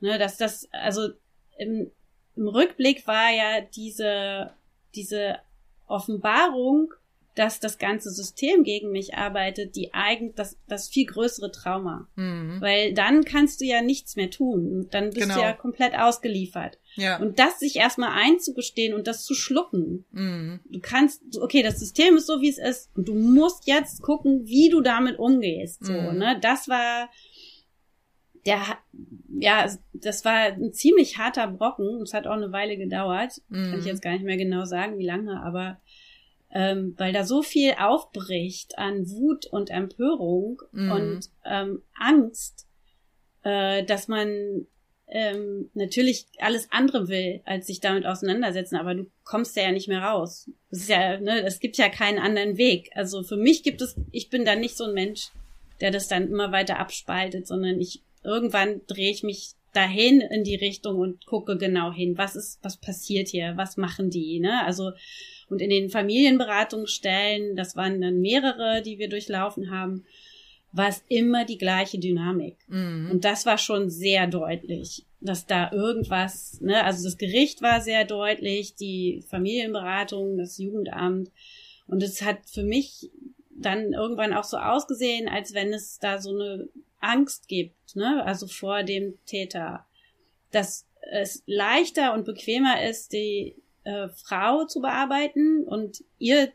[0.00, 1.08] Ne, dass das, also
[1.58, 1.90] im,
[2.36, 4.50] im Rückblick war ja diese,
[4.94, 5.38] diese
[5.86, 6.92] Offenbarung
[7.34, 12.08] dass das ganze System gegen mich arbeitet, die eigen, das, das viel größere Trauma.
[12.14, 12.60] Mhm.
[12.60, 14.86] Weil dann kannst du ja nichts mehr tun.
[14.90, 15.34] Dann bist genau.
[15.34, 16.78] du ja komplett ausgeliefert.
[16.94, 17.18] Ja.
[17.18, 20.04] Und das sich erstmal einzugestehen und das zu schlucken.
[20.12, 20.60] Mhm.
[20.70, 22.90] Du kannst, okay, das System ist so, wie es ist.
[22.94, 25.84] Und du musst jetzt gucken, wie du damit umgehst.
[25.84, 26.18] So, mhm.
[26.18, 26.38] ne?
[26.40, 27.10] Das war,
[28.46, 28.60] der,
[29.40, 32.02] ja, das war ein ziemlich harter Brocken.
[32.02, 33.42] Es hat auch eine Weile gedauert.
[33.48, 33.70] Mhm.
[33.70, 35.80] Kann ich jetzt gar nicht mehr genau sagen, wie lange, aber
[36.54, 40.92] ähm, weil da so viel aufbricht an Wut und Empörung mhm.
[40.92, 42.66] und ähm, Angst,
[43.42, 44.66] äh, dass man
[45.08, 50.02] ähm, natürlich alles andere will, als sich damit auseinandersetzen, aber du kommst ja nicht mehr
[50.02, 50.48] raus.
[50.70, 52.90] Es ist ja, ne, es gibt ja keinen anderen Weg.
[52.94, 55.30] Also für mich gibt es, ich bin da nicht so ein Mensch,
[55.80, 60.56] der das dann immer weiter abspaltet, sondern ich irgendwann drehe ich mich dahin in die
[60.56, 64.64] Richtung und gucke genau hin, was ist, was passiert hier, was machen die, ne?
[64.64, 64.92] Also
[65.48, 70.04] und in den Familienberatungsstellen, das waren dann mehrere, die wir durchlaufen haben,
[70.72, 72.56] war es immer die gleiche Dynamik.
[72.68, 73.10] Mhm.
[73.12, 78.04] Und das war schon sehr deutlich, dass da irgendwas, ne, also das Gericht war sehr
[78.04, 81.30] deutlich, die Familienberatung, das Jugendamt.
[81.86, 83.10] Und es hat für mich
[83.56, 86.68] dann irgendwann auch so ausgesehen, als wenn es da so eine
[87.04, 89.86] Angst gibt, ne, also vor dem Täter,
[90.50, 96.52] dass es leichter und bequemer ist, die äh, Frau zu bearbeiten und ihr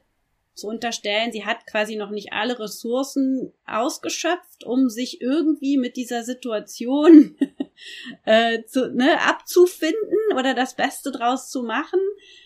[0.53, 6.23] zu unterstellen, sie hat quasi noch nicht alle Ressourcen ausgeschöpft, um sich irgendwie mit dieser
[6.23, 7.37] Situation
[8.25, 11.99] äh, zu, ne, abzufinden oder das Beste draus zu machen.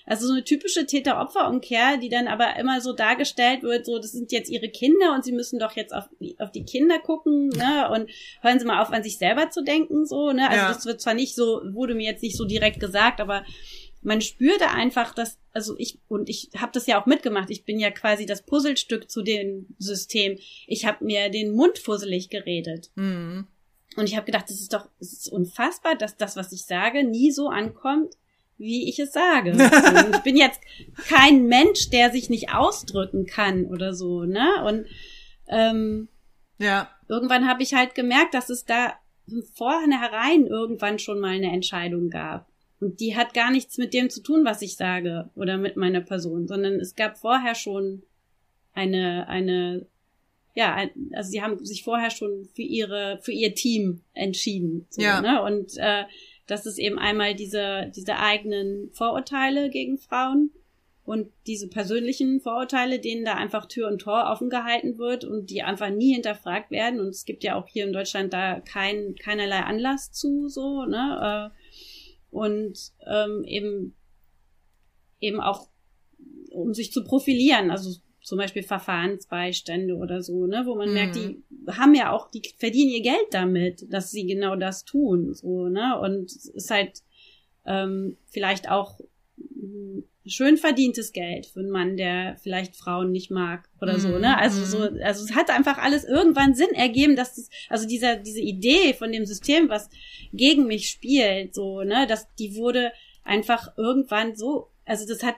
[0.05, 4.31] Also so eine typische Täter-Opfer-Umkehr, die dann aber immer so dargestellt wird, so das sind
[4.31, 7.89] jetzt ihre Kinder und sie müssen doch jetzt auf die, auf die Kinder gucken, ne?
[7.89, 8.09] Und
[8.41, 10.49] hören Sie mal auf, an sich selber zu denken, so, ne?
[10.49, 10.67] Also ja.
[10.67, 13.45] das wird zwar nicht so, wurde mir jetzt nicht so direkt gesagt, aber
[14.03, 17.79] man spürte einfach, dass, also ich, und ich habe das ja auch mitgemacht, ich bin
[17.79, 20.37] ja quasi das Puzzlestück zu dem System.
[20.67, 22.91] Ich habe mir den Mund fusselig geredet.
[22.95, 23.47] Mhm.
[23.95, 27.03] Und ich habe gedacht, das ist doch, es ist unfassbar, dass das, was ich sage,
[27.03, 28.15] nie so ankommt,
[28.57, 29.51] wie ich es sage.
[30.05, 30.59] Und ich bin jetzt
[31.07, 34.63] kein Mensch, der sich nicht ausdrücken kann oder so, ne?
[34.65, 34.87] Und
[35.47, 36.07] ähm,
[36.57, 36.89] ja.
[37.07, 38.93] irgendwann habe ich halt gemerkt, dass es da
[39.53, 42.47] vornherein irgendwann schon mal eine Entscheidung gab.
[42.83, 46.01] Und die hat gar nichts mit dem zu tun, was ich sage oder mit meiner
[46.01, 48.03] Person, sondern es gab vorher schon
[48.73, 49.85] eine, eine,
[50.53, 54.85] ja, also sie haben sich vorher schon für ihre, für ihr Team entschieden.
[54.89, 55.21] So, ja.
[55.21, 55.41] Ne?
[55.41, 56.03] Und äh,
[56.45, 60.51] das ist eben einmal diese, diese eigenen Vorurteile gegen Frauen
[61.05, 65.63] und diese persönlichen Vorurteile, denen da einfach Tür und Tor offen gehalten wird und die
[65.63, 66.99] einfach nie hinterfragt werden.
[66.99, 71.51] Und es gibt ja auch hier in Deutschland da kein, keinerlei Anlass zu, so, ne?
[71.53, 71.62] Äh,
[72.33, 73.95] und ähm, eben
[75.19, 75.69] eben auch
[76.51, 80.93] um sich zu profilieren, also zum Beispiel Verfahrensbeistände oder so, ne, wo man mhm.
[80.93, 85.33] merkt, die haben ja auch, die verdienen ihr Geld damit, dass sie genau das tun,
[85.33, 87.03] so, ne, und es ist halt
[87.65, 88.99] ähm, vielleicht auch
[90.25, 94.37] schön verdientes Geld für einen Mann, der vielleicht Frauen nicht mag oder so, ne?
[94.37, 94.99] Also so, mhm.
[95.03, 99.11] also es hat einfach alles irgendwann Sinn ergeben, dass das, also dieser, diese Idee von
[99.11, 99.89] dem System, was
[100.31, 105.35] gegen mich spielt, so, ne, dass die wurde einfach irgendwann so, also das hat,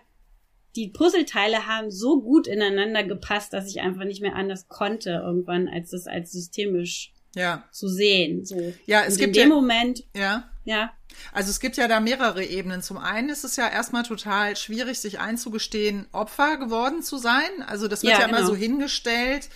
[0.76, 5.67] die Puzzleteile haben so gut ineinander gepasst, dass ich einfach nicht mehr anders konnte irgendwann,
[5.67, 7.63] als das als systemisch ja.
[7.71, 8.74] zu sehen, so.
[8.86, 10.50] Ja, es Und gibt in dem ja, Moment, ja.
[10.63, 10.93] Ja.
[11.32, 12.82] Also es gibt ja da mehrere Ebenen.
[12.82, 17.49] Zum einen ist es ja erstmal total schwierig, sich einzugestehen, Opfer geworden zu sein.
[17.67, 18.39] Also das wird ja, ja genau.
[18.39, 19.49] immer so hingestellt,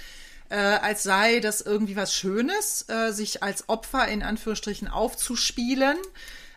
[0.49, 5.97] äh, als sei das irgendwie was Schönes, äh, sich als Opfer in Anführungsstrichen aufzuspielen.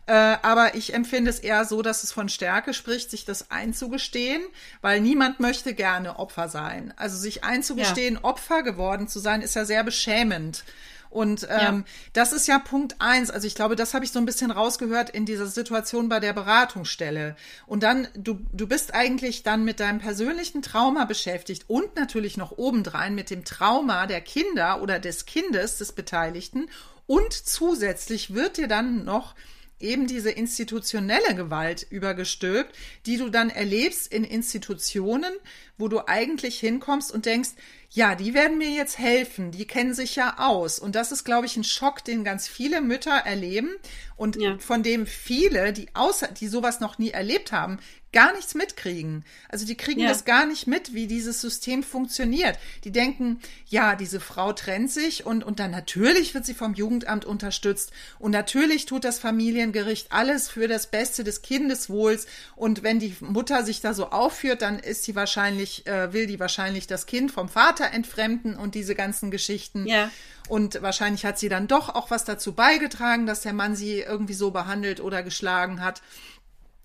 [0.06, 0.12] Äh,
[0.42, 4.42] aber ich empfinde es eher so, dass es von Stärke spricht, sich das einzugestehen,
[4.80, 6.92] weil niemand möchte gerne Opfer sein.
[6.96, 8.24] Also sich einzugestehen, ja.
[8.24, 10.64] Opfer geworden zu sein, ist ja sehr beschämend.
[11.12, 11.84] Und ähm, ja.
[12.14, 13.30] das ist ja Punkt eins.
[13.30, 16.32] Also ich glaube, das habe ich so ein bisschen rausgehört in dieser Situation bei der
[16.32, 17.36] Beratungsstelle.
[17.66, 22.56] Und dann, du, du bist eigentlich dann mit deinem persönlichen Trauma beschäftigt und natürlich noch
[22.56, 26.70] obendrein mit dem Trauma der Kinder oder des Kindes, des Beteiligten.
[27.06, 29.34] Und zusätzlich wird dir dann noch
[29.82, 35.32] eben diese institutionelle Gewalt übergestülpt, die du dann erlebst in Institutionen,
[35.76, 37.50] wo du eigentlich hinkommst und denkst,
[37.94, 40.78] ja, die werden mir jetzt helfen, die kennen sich ja aus.
[40.78, 43.68] Und das ist, glaube ich, ein Schock, den ganz viele Mütter erleben
[44.16, 44.56] und ja.
[44.58, 47.80] von dem viele, die außer, die sowas noch nie erlebt haben,
[48.12, 49.24] gar nichts mitkriegen.
[49.48, 50.08] Also die kriegen ja.
[50.08, 52.58] das gar nicht mit, wie dieses System funktioniert.
[52.84, 57.24] Die denken, ja, diese Frau trennt sich und, und dann natürlich wird sie vom Jugendamt
[57.24, 63.16] unterstützt und natürlich tut das Familiengericht alles für das Beste des Kindeswohls und wenn die
[63.20, 67.32] Mutter sich da so aufführt, dann ist die wahrscheinlich, äh, will die wahrscheinlich das Kind
[67.32, 69.86] vom Vater entfremden und diese ganzen Geschichten.
[69.86, 70.10] Ja.
[70.48, 74.34] Und wahrscheinlich hat sie dann doch auch was dazu beigetragen, dass der Mann sie irgendwie
[74.34, 76.02] so behandelt oder geschlagen hat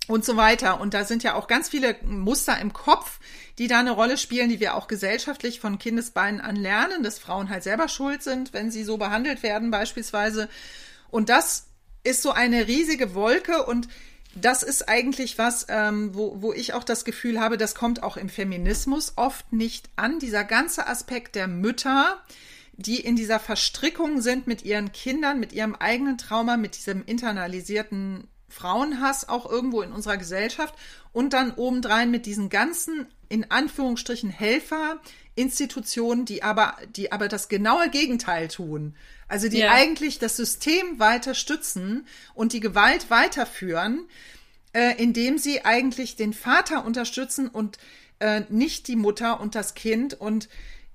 [0.08, 0.80] und so weiter.
[0.80, 3.20] Und da sind ja auch ganz viele Muster im Kopf,
[3.58, 7.50] die da eine Rolle spielen, die wir auch gesellschaftlich von Kindesbeinen an lernen, dass Frauen
[7.50, 10.50] halt selber schuld sind, wenn sie so behandelt werden beispielsweise.
[11.10, 11.67] Und das
[12.04, 13.88] ist so eine riesige Wolke und
[14.36, 18.17] das ist eigentlich was, ähm, wo, wo ich auch das Gefühl habe, das kommt auch
[18.17, 20.20] im Feminismus oft nicht an.
[20.20, 22.22] Dieser ganze Aspekt der Mütter,
[22.74, 28.28] die in dieser Verstrickung sind mit ihren Kindern, mit ihrem eigenen Trauma, mit diesem internalisierten
[28.49, 30.73] Frauenhass auch irgendwo in unserer Gesellschaft
[31.12, 37.89] und dann obendrein mit diesen ganzen, in Anführungsstrichen, Helferinstitutionen, die aber, die aber das genaue
[37.89, 38.95] Gegenteil tun.
[39.27, 39.71] Also die ja.
[39.71, 44.07] eigentlich das System weiter stützen und die Gewalt weiterführen,
[44.73, 47.77] äh, indem sie eigentlich den Vater unterstützen und
[48.19, 50.47] äh, nicht die Mutter und das Kind und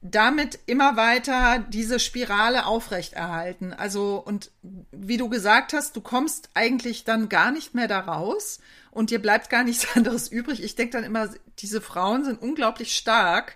[0.03, 3.73] damit immer weiter diese Spirale aufrechterhalten.
[3.73, 4.51] Also, und
[4.91, 8.59] wie du gesagt hast, du kommst eigentlich dann gar nicht mehr da raus
[8.91, 10.63] und dir bleibt gar nichts anderes übrig.
[10.63, 13.55] Ich denke dann immer, diese Frauen sind unglaublich stark.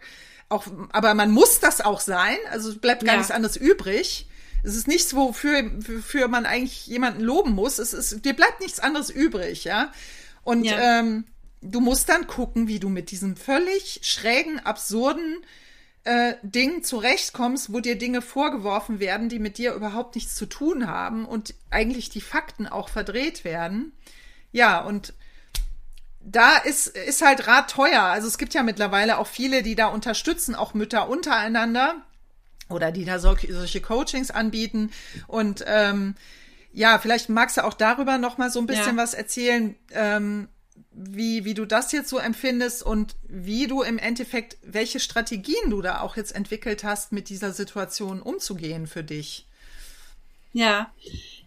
[0.49, 2.37] Auch, aber man muss das auch sein.
[2.53, 3.19] Also es bleibt gar ja.
[3.19, 4.29] nichts anderes übrig.
[4.63, 7.81] Es ist nichts, wofür, wofür man eigentlich jemanden loben muss.
[7.81, 9.91] Es ist, dir bleibt nichts anderes übrig, ja.
[10.45, 11.01] Und ja.
[11.01, 11.25] Ähm,
[11.61, 15.45] du musst dann gucken, wie du mit diesem völlig schrägen, absurden
[16.07, 20.87] äh, Ding zurechtkommst, wo dir Dinge vorgeworfen werden, die mit dir überhaupt nichts zu tun
[20.87, 23.93] haben und eigentlich die Fakten auch verdreht werden.
[24.53, 25.15] Ja, und
[26.21, 28.03] da ist, ist halt Rat teuer.
[28.03, 31.97] Also es gibt ja mittlerweile auch viele, die da unterstützen, auch Mütter untereinander
[32.69, 34.93] oder die da solche, solche Coachings anbieten.
[35.27, 36.15] Und ähm,
[36.73, 39.03] ja, vielleicht magst du auch darüber noch mal so ein bisschen ja.
[39.03, 39.75] was erzählen.
[39.91, 40.47] Ähm,
[40.93, 45.83] wie, wie du das jetzt so empfindest und wie du im Endeffekt, welche Strategien du
[45.83, 49.47] da auch jetzt entwickelt hast, mit dieser Situation umzugehen für dich.
[50.53, 50.91] Ja.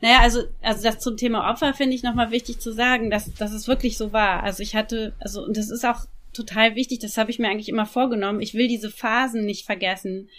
[0.02, 3.52] Naja, also, also das zum Thema Opfer finde ich nochmal wichtig zu sagen, dass, dass
[3.52, 4.44] es wirklich so war.
[4.44, 7.70] Also ich hatte, also, und das ist auch total wichtig, das habe ich mir eigentlich
[7.70, 8.40] immer vorgenommen.
[8.40, 10.30] Ich will diese Phasen nicht vergessen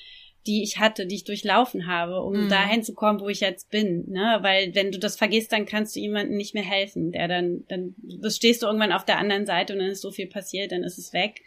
[0.47, 2.49] die ich hatte, die ich durchlaufen habe, um mhm.
[2.49, 4.11] dahin zu kommen, wo ich jetzt bin.
[4.11, 4.39] Ne?
[4.41, 7.13] Weil wenn du das vergisst, dann kannst du jemandem nicht mehr helfen.
[7.13, 7.95] Der dann, dann
[8.31, 10.99] stehst du irgendwann auf der anderen Seite und dann ist so viel passiert, dann ist
[10.99, 11.43] es weg.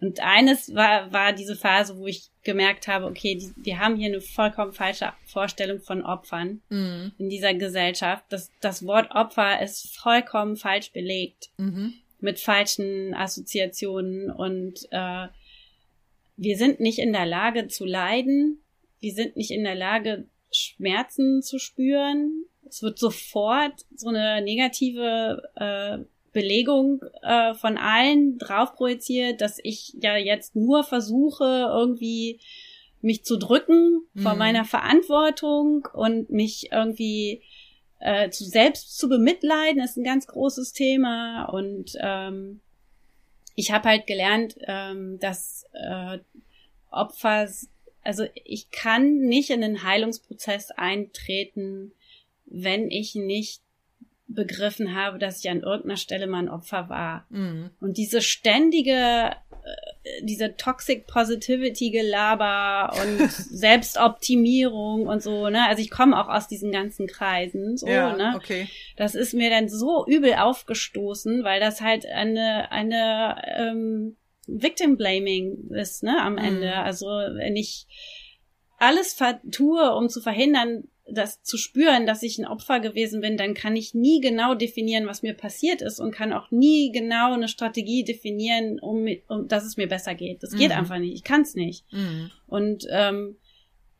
[0.00, 4.06] Und eines war, war diese Phase, wo ich gemerkt habe, okay, die, wir haben hier
[4.06, 7.12] eine vollkommen falsche Vorstellung von Opfern mhm.
[7.18, 8.24] in dieser Gesellschaft.
[8.28, 11.94] Das, das Wort Opfer ist vollkommen falsch belegt mhm.
[12.20, 15.26] mit falschen Assoziationen und äh,
[16.38, 18.62] wir sind nicht in der Lage zu leiden,
[19.00, 22.44] wir sind nicht in der Lage, Schmerzen zu spüren.
[22.66, 25.98] Es wird sofort so eine negative äh,
[26.32, 32.40] Belegung äh, von allen drauf projiziert, dass ich ja jetzt nur versuche, irgendwie
[33.00, 34.20] mich zu drücken mhm.
[34.20, 37.42] vor meiner Verantwortung und mich irgendwie
[38.00, 41.46] äh, zu selbst zu bemitleiden, ist ein ganz großes Thema.
[41.46, 42.60] Und ähm,
[43.58, 46.20] ich habe halt gelernt, ähm, dass äh,
[46.92, 47.48] Opfer,
[48.04, 51.90] also ich kann nicht in den Heilungsprozess eintreten,
[52.46, 53.60] wenn ich nicht
[54.28, 57.26] begriffen habe, dass ich an irgendeiner Stelle mal ein Opfer war.
[57.30, 57.70] Mhm.
[57.80, 65.66] Und diese ständige, äh, diese Toxic Positivity Gelaber und Selbstoptimierung und so, ne?
[65.66, 68.34] Also ich komme auch aus diesen ganzen Kreisen, so, ja, ne?
[68.36, 68.68] Okay.
[68.96, 74.16] Das ist mir dann so übel aufgestoßen, weil das halt eine, eine, ähm,
[74.48, 76.68] Victim Blaming ist, ne, am Ende.
[76.68, 76.82] Mhm.
[76.84, 77.86] Also wenn ich
[78.78, 79.16] alles
[79.50, 83.76] tue, um zu verhindern, das zu spüren, dass ich ein Opfer gewesen bin, dann kann
[83.76, 88.04] ich nie genau definieren, was mir passiert ist und kann auch nie genau eine Strategie
[88.04, 90.42] definieren, um, um dass es mir besser geht.
[90.42, 90.58] Das mhm.
[90.58, 91.14] geht einfach nicht.
[91.14, 91.84] Ich kann es nicht.
[91.92, 92.30] Mhm.
[92.46, 93.36] Und ähm,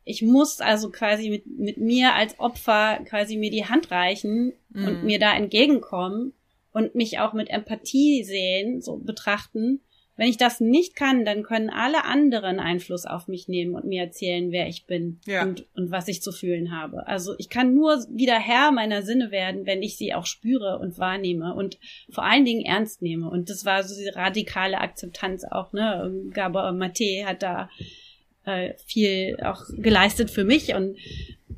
[0.03, 4.87] ich muss also quasi mit, mit mir als Opfer quasi mir die Hand reichen mhm.
[4.87, 6.33] und mir da entgegenkommen
[6.71, 9.81] und mich auch mit Empathie sehen, so betrachten
[10.19, 14.03] wenn ich das nicht kann, dann können alle anderen Einfluss auf mich nehmen und mir
[14.03, 15.43] erzählen, wer ich bin ja.
[15.43, 17.07] und, und was ich zu fühlen habe.
[17.07, 20.99] Also ich kann nur wieder Herr meiner Sinne werden, wenn ich sie auch spüre und
[20.99, 21.79] wahrnehme und
[22.09, 23.29] vor allen Dingen ernst nehme.
[23.29, 26.11] Und das war so die radikale Akzeptanz auch, ne?
[26.33, 27.69] Gabor Mate hat da
[28.43, 30.97] äh, viel auch geleistet für mich und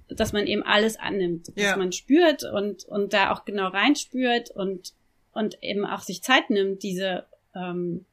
[0.07, 1.77] dass man eben alles annimmt, dass ja.
[1.77, 4.93] man spürt und und da auch genau reinspürt und
[5.33, 7.25] und eben auch sich Zeit nimmt, diese
[7.55, 8.05] ähm,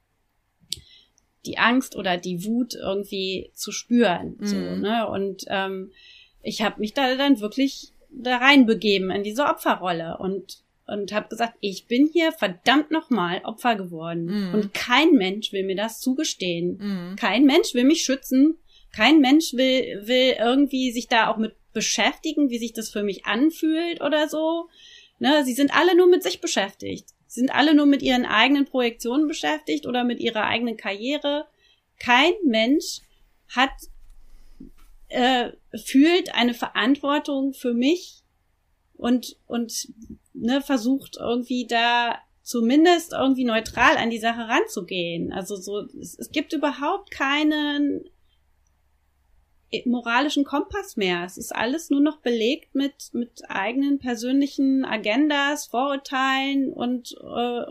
[1.47, 4.37] die Angst oder die Wut irgendwie zu spüren.
[4.39, 4.47] Mhm.
[4.47, 5.09] So, ne?
[5.09, 5.93] Und ähm,
[6.43, 11.53] ich habe mich da dann wirklich da reinbegeben in diese Opferrolle und und habe gesagt,
[11.61, 14.55] ich bin hier verdammt nochmal Opfer geworden mhm.
[14.55, 16.79] und kein Mensch will mir das zugestehen.
[16.81, 17.17] Mhm.
[17.17, 18.57] Kein Mensch will mich schützen.
[18.97, 23.27] Kein Mensch will will irgendwie sich da auch mit beschäftigen, wie sich das für mich
[23.27, 24.69] anfühlt oder so.
[25.19, 27.11] Ne, sie sind alle nur mit sich beschäftigt.
[27.29, 31.47] Sind alle nur mit ihren eigenen Projektionen beschäftigt oder mit ihrer eigenen Karriere.
[32.01, 33.03] Kein Mensch
[33.49, 33.71] hat
[35.09, 35.53] äh,
[35.85, 38.23] fühlt eine Verantwortung für mich
[38.95, 39.89] und und
[40.35, 45.33] ne, versucht irgendwie da zumindest irgendwie neutral an die Sache ranzugehen.
[45.33, 48.09] Also so es, es gibt überhaupt keinen
[49.85, 51.25] moralischen Kompass mehr.
[51.25, 57.65] Es ist alles nur noch belegt mit, mit eigenen persönlichen Agendas, Vorurteilen und äh,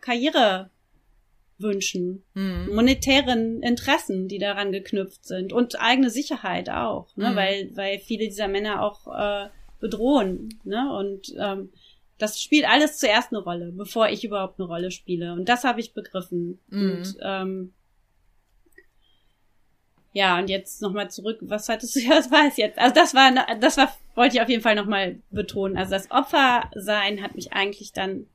[0.00, 2.70] Karrierewünschen, mhm.
[2.74, 7.30] monetären Interessen, die daran geknüpft sind und eigene Sicherheit auch, ne?
[7.30, 7.36] Mhm.
[7.36, 9.48] weil, weil viele dieser Männer auch äh,
[9.84, 10.48] bedrohen.
[10.64, 10.96] Ne?
[10.96, 11.70] Und ähm,
[12.18, 15.34] das spielt alles zuerst eine Rolle, bevor ich überhaupt eine Rolle spiele.
[15.34, 16.58] Und das habe ich begriffen.
[16.68, 16.90] Mhm.
[16.90, 17.74] Und ähm,
[20.14, 22.78] ja, und jetzt nochmal zurück, was hattest du, ja, was war es jetzt?
[22.78, 25.76] Also das war, das war, wollte ich auf jeden Fall nochmal betonen.
[25.76, 28.26] Also das Opfersein hat mich eigentlich dann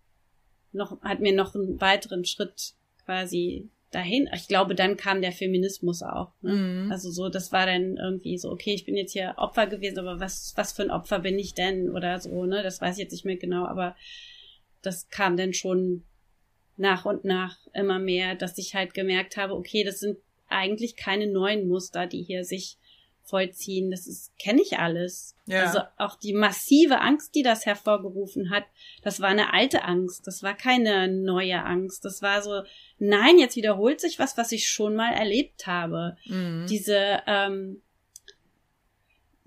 [0.74, 2.74] noch, hat mir noch einen weiteren Schritt
[3.06, 4.30] quasi dahin.
[4.36, 6.34] Ich glaube, dann kam der Feminismus auch.
[6.42, 6.54] Ne?
[6.54, 6.92] Mhm.
[6.92, 10.20] Also so, das war dann irgendwie so, okay, ich bin jetzt hier Opfer gewesen, aber
[10.20, 12.62] was, was für ein Opfer bin ich denn oder so, ne?
[12.62, 13.96] Das weiß ich jetzt nicht mehr genau, aber
[14.82, 16.04] das kam dann schon
[16.76, 20.18] nach und nach immer mehr, dass ich halt gemerkt habe, okay, das sind
[20.50, 22.78] eigentlich keine neuen Muster, die hier sich
[23.30, 23.92] vollziehen.
[23.92, 25.36] Das ist, kenne ich alles.
[25.46, 25.64] Ja.
[25.64, 28.66] Also auch die massive Angst, die das hervorgerufen hat,
[29.04, 30.26] das war eine alte Angst.
[30.26, 32.04] Das war keine neue Angst.
[32.06, 32.64] Das war so,
[32.98, 36.18] nein, jetzt wiederholt sich was, was ich schon mal erlebt habe.
[36.26, 36.66] Mhm.
[36.68, 37.82] Diese, ähm,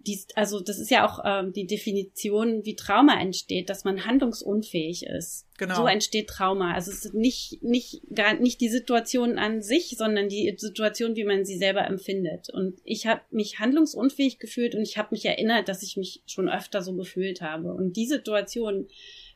[0.07, 5.07] dies, also das ist ja auch ähm, die Definition, wie Trauma entsteht, dass man handlungsunfähig
[5.07, 5.46] ist.
[5.59, 5.76] Genau.
[5.76, 6.74] So entsteht Trauma.
[6.74, 11.24] Also es ist nicht nicht gar nicht die Situation an sich, sondern die Situation, wie
[11.24, 12.48] man sie selber empfindet.
[12.50, 16.48] Und ich habe mich handlungsunfähig gefühlt und ich habe mich erinnert, dass ich mich schon
[16.48, 17.72] öfter so gefühlt habe.
[17.72, 18.88] Und die Situation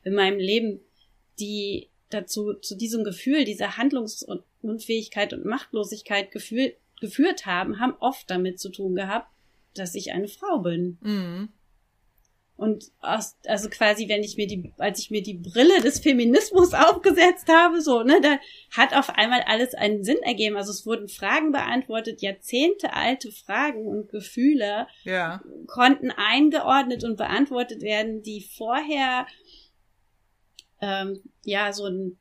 [0.03, 0.81] in meinem Leben,
[1.39, 8.59] die dazu zu diesem Gefühl, dieser Handlungsunfähigkeit und Machtlosigkeit gefühl, geführt haben, haben oft damit
[8.59, 9.29] zu tun gehabt,
[9.79, 10.99] dass ich eine Frau bin.
[11.01, 11.49] Mhm.
[12.57, 16.73] Und aus, also quasi, wenn ich mir die, als ich mir die Brille des Feminismus
[16.75, 18.39] aufgesetzt habe, so, ne, da
[18.71, 20.57] hat auf einmal alles einen Sinn ergeben.
[20.57, 25.43] Also es wurden Fragen beantwortet, Jahrzehnte alte Fragen und Gefühle ja.
[25.67, 29.27] konnten eingeordnet und beantwortet werden, die vorher
[30.81, 32.19] ähm, ja so ein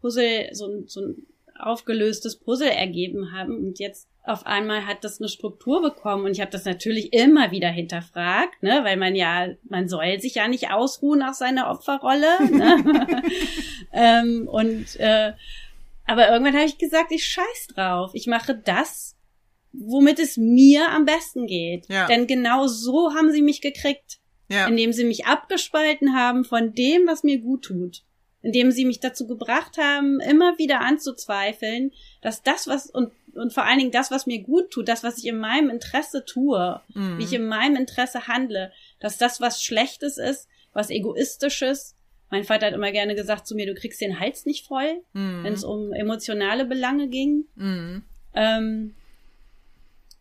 [0.00, 1.26] Puzzle, so ein, so ein
[1.58, 6.40] aufgelöstes Puzzle ergeben haben und jetzt auf einmal hat das eine Struktur bekommen und ich
[6.40, 10.70] habe das natürlich immer wieder hinterfragt, ne, weil man ja, man soll sich ja nicht
[10.70, 12.50] ausruhen aus seiner Opferrolle.
[12.50, 13.22] Ne?
[13.92, 15.32] ähm, und äh,
[16.06, 18.10] aber irgendwann habe ich gesagt, ich scheiß drauf.
[18.14, 19.16] Ich mache das,
[19.72, 21.88] womit es mir am besten geht.
[21.88, 22.06] Ja.
[22.06, 24.18] Denn genau so haben sie mich gekriegt.
[24.48, 24.68] Ja.
[24.68, 28.02] Indem sie mich abgespalten haben von dem, was mir gut tut
[28.46, 31.90] indem sie mich dazu gebracht haben, immer wieder anzuzweifeln,
[32.22, 35.18] dass das, was und, und vor allen Dingen das, was mir gut tut, das, was
[35.18, 37.18] ich in meinem Interesse tue, mhm.
[37.18, 41.94] wie ich in meinem Interesse handle, dass das was Schlechtes ist, was Egoistisches.
[42.30, 45.44] Mein Vater hat immer gerne gesagt zu mir, du kriegst den Hals nicht voll, mhm.
[45.44, 47.44] wenn es um emotionale Belange ging.
[47.54, 48.02] Mhm.
[48.34, 48.94] Ähm,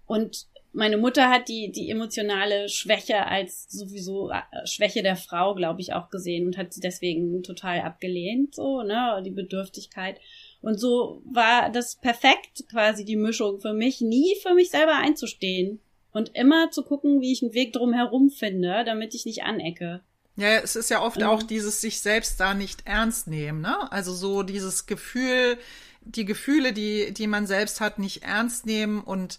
[0.06, 0.46] und
[0.76, 5.94] meine Mutter hat die, die emotionale Schwäche als sowieso äh, Schwäche der Frau, glaube ich,
[5.94, 10.20] auch gesehen und hat sie deswegen total abgelehnt, so, ne, die Bedürftigkeit.
[10.66, 15.80] Und so war das perfekt, quasi die Mischung für mich, nie für mich selber einzustehen
[16.12, 20.02] und immer zu gucken, wie ich einen Weg drum herum finde, damit ich nicht anecke.
[20.38, 21.28] Ja, es ist ja oft mhm.
[21.28, 23.92] auch dieses sich selbst da nicht ernst nehmen, ne?
[23.92, 25.60] Also so dieses Gefühl,
[26.02, 29.38] die Gefühle, die, die man selbst hat, nicht ernst nehmen und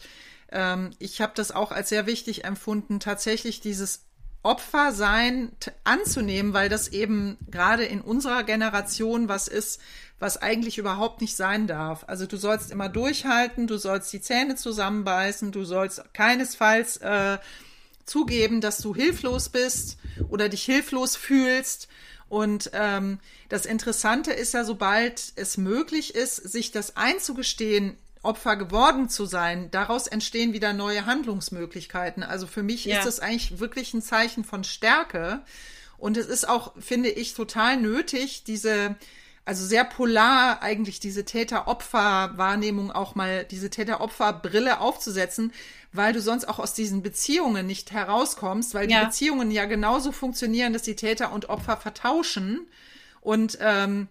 [0.53, 4.06] ähm, ich habe das auch als sehr wichtig empfunden, tatsächlich dieses
[4.47, 5.51] Opfersein
[5.83, 9.81] anzunehmen, weil das eben gerade in unserer Generation was ist,
[10.19, 12.05] was eigentlich überhaupt nicht sein darf.
[12.07, 17.39] Also du sollst immer durchhalten, du sollst die Zähne zusammenbeißen, du sollst keinesfalls äh,
[18.05, 21.89] zugeben, dass du hilflos bist oder dich hilflos fühlst.
[22.29, 23.19] Und ähm,
[23.49, 27.97] das Interessante ist ja, sobald es möglich ist, sich das einzugestehen,
[28.27, 32.23] Opfer geworden zu sein, daraus entstehen wieder neue Handlungsmöglichkeiten.
[32.23, 32.99] Also für mich ja.
[32.99, 35.43] ist es eigentlich wirklich ein Zeichen von Stärke.
[35.99, 38.97] Und es ist auch, finde ich, total nötig, diese,
[39.45, 45.53] also sehr polar eigentlich diese Täter-Opfer-Wahrnehmung auch mal, diese Täter-Opfer-Brille aufzusetzen,
[45.93, 49.01] weil du sonst auch aus diesen Beziehungen nicht herauskommst, weil ja.
[49.01, 52.67] die Beziehungen ja genauso funktionieren, dass die Täter und Opfer vertauschen.
[53.23, 54.09] Und ähm,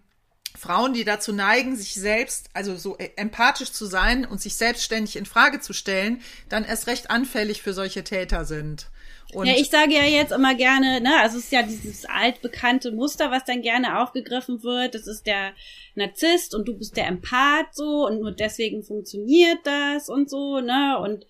[0.55, 5.15] Frauen, die dazu neigen, sich selbst, also so e, empathisch zu sein und sich selbstständig
[5.15, 8.87] in Frage zu stellen, dann erst recht anfällig für solche Täter sind.
[9.33, 12.91] Und ja, ich sage ja jetzt immer gerne, ne, also es ist ja dieses altbekannte
[12.91, 14.95] Muster, was dann gerne aufgegriffen wird.
[14.95, 15.53] Das ist der
[15.95, 20.99] Narzisst und du bist der Empath so und nur deswegen funktioniert das und so, ne?
[20.99, 21.25] Und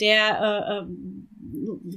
[0.00, 0.86] der äh, äh,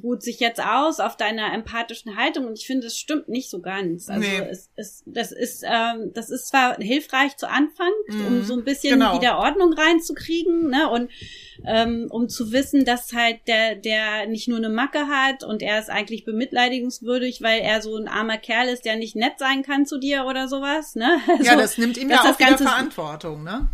[0.04, 3.62] ruht sich jetzt aus auf deiner empathischen Haltung und ich finde, das stimmt nicht so
[3.62, 4.10] ganz.
[4.10, 4.48] Also nee.
[4.50, 8.28] es, es, das ist ähm, das ist zwar hilfreich zu Anfang, mhm.
[8.28, 9.16] um so ein bisschen genau.
[9.16, 10.90] wieder Ordnung reinzukriegen, ne?
[10.90, 11.10] Und
[11.66, 15.80] ähm, um zu wissen, dass halt der der nicht nur eine Macke hat und er
[15.80, 19.86] ist eigentlich bemitleidigungswürdig, weil er so ein armer Kerl ist, der nicht nett sein kann
[19.86, 21.20] zu dir oder sowas, ne?
[21.28, 23.70] Also, ja, das nimmt ihm ja auch wieder Verantwortung, ne?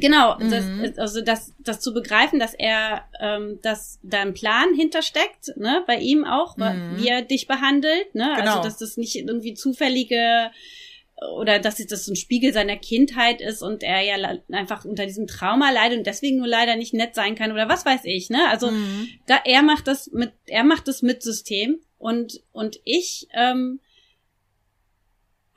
[0.00, 0.50] Genau, mhm.
[0.50, 5.84] das, also das, das zu begreifen, dass er, ähm, dass da ein Plan hintersteckt, ne,
[5.86, 6.96] bei ihm auch, mhm.
[6.96, 8.56] wie er dich behandelt, ne, also, genau.
[8.56, 10.50] also dass das nicht irgendwie zufällige
[11.36, 15.70] oder dass das ein Spiegel seiner Kindheit ist und er ja einfach unter diesem Trauma
[15.70, 18.48] leidet und deswegen nur leider nicht nett sein kann oder was weiß ich, ne?
[18.48, 19.08] Also mhm.
[19.26, 23.80] da er macht das mit, er macht das mit System und und ich ähm,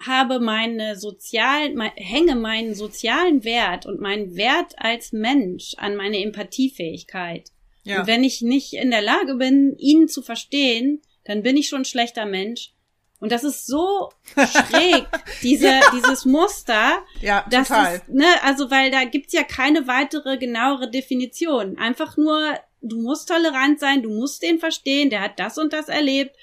[0.05, 6.21] habe meine sozialen, mein, hänge meinen sozialen Wert und meinen Wert als Mensch an meine
[6.23, 7.51] Empathiefähigkeit.
[7.83, 8.01] Ja.
[8.01, 11.81] Und wenn ich nicht in der Lage bin, ihn zu verstehen, dann bin ich schon
[11.81, 12.73] ein schlechter Mensch.
[13.19, 15.05] Und das ist so schräg,
[15.41, 15.81] diese, ja.
[15.93, 17.03] dieses Muster.
[17.21, 17.95] Ja, das total.
[17.95, 21.77] Ist, ne, also, weil da gibt's ja keine weitere, genauere Definition.
[21.77, 25.87] Einfach nur, du musst tolerant sein, du musst den verstehen, der hat das und das
[25.87, 26.35] erlebt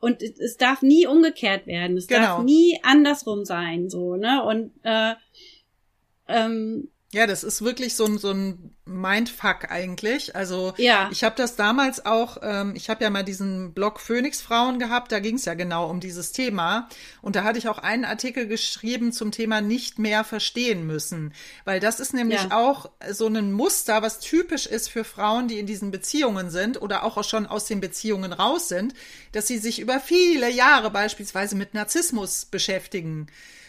[0.00, 1.96] und es darf nie umgekehrt werden.
[1.96, 2.20] Es genau.
[2.20, 4.44] darf nie andersrum sein, so, ne?
[4.44, 5.14] Und äh,
[6.28, 10.34] ähm, ja, das ist wirklich so ein, so ein Mindfuck eigentlich.
[10.34, 11.08] Also ja.
[11.12, 15.12] ich habe das damals auch, ähm, ich habe ja mal diesen Blog Phoenix Frauen gehabt,
[15.12, 16.88] da ging es ja genau um dieses Thema.
[17.22, 21.32] Und da hatte ich auch einen Artikel geschrieben zum Thema nicht mehr verstehen müssen.
[21.64, 22.56] Weil das ist nämlich ja.
[22.56, 27.04] auch so ein Muster, was typisch ist für Frauen, die in diesen Beziehungen sind oder
[27.04, 28.94] auch schon aus den Beziehungen raus sind,
[29.30, 33.28] dass sie sich über viele Jahre beispielsweise mit Narzissmus beschäftigen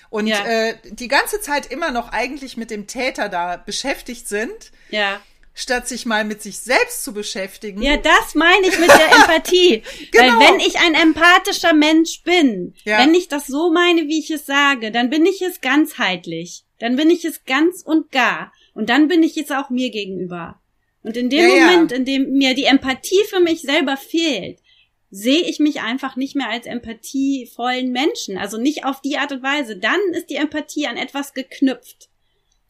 [0.09, 0.45] und ja.
[0.45, 4.71] äh, die ganze Zeit immer noch eigentlich mit dem Täter da beschäftigt sind.
[4.89, 5.19] Ja.
[5.53, 7.81] Statt sich mal mit sich selbst zu beschäftigen.
[7.81, 9.81] Ja, das meine ich mit der Empathie.
[10.11, 10.39] genau.
[10.39, 12.99] Weil wenn ich ein empathischer Mensch bin, ja.
[12.99, 16.63] wenn ich das so meine, wie ich es sage, dann bin ich es ganzheitlich.
[16.79, 18.51] Dann bin ich es ganz und gar.
[18.75, 20.61] Und dann bin ich es auch mir gegenüber.
[21.01, 24.59] Und in dem ja, Moment, in dem mir die Empathie für mich selber fehlt,
[25.09, 28.37] sehe ich mich einfach nicht mehr als empathievollen Menschen.
[28.37, 29.77] Also nicht auf die Art und Weise.
[29.77, 32.09] Dann ist die Empathie an etwas geknüpft.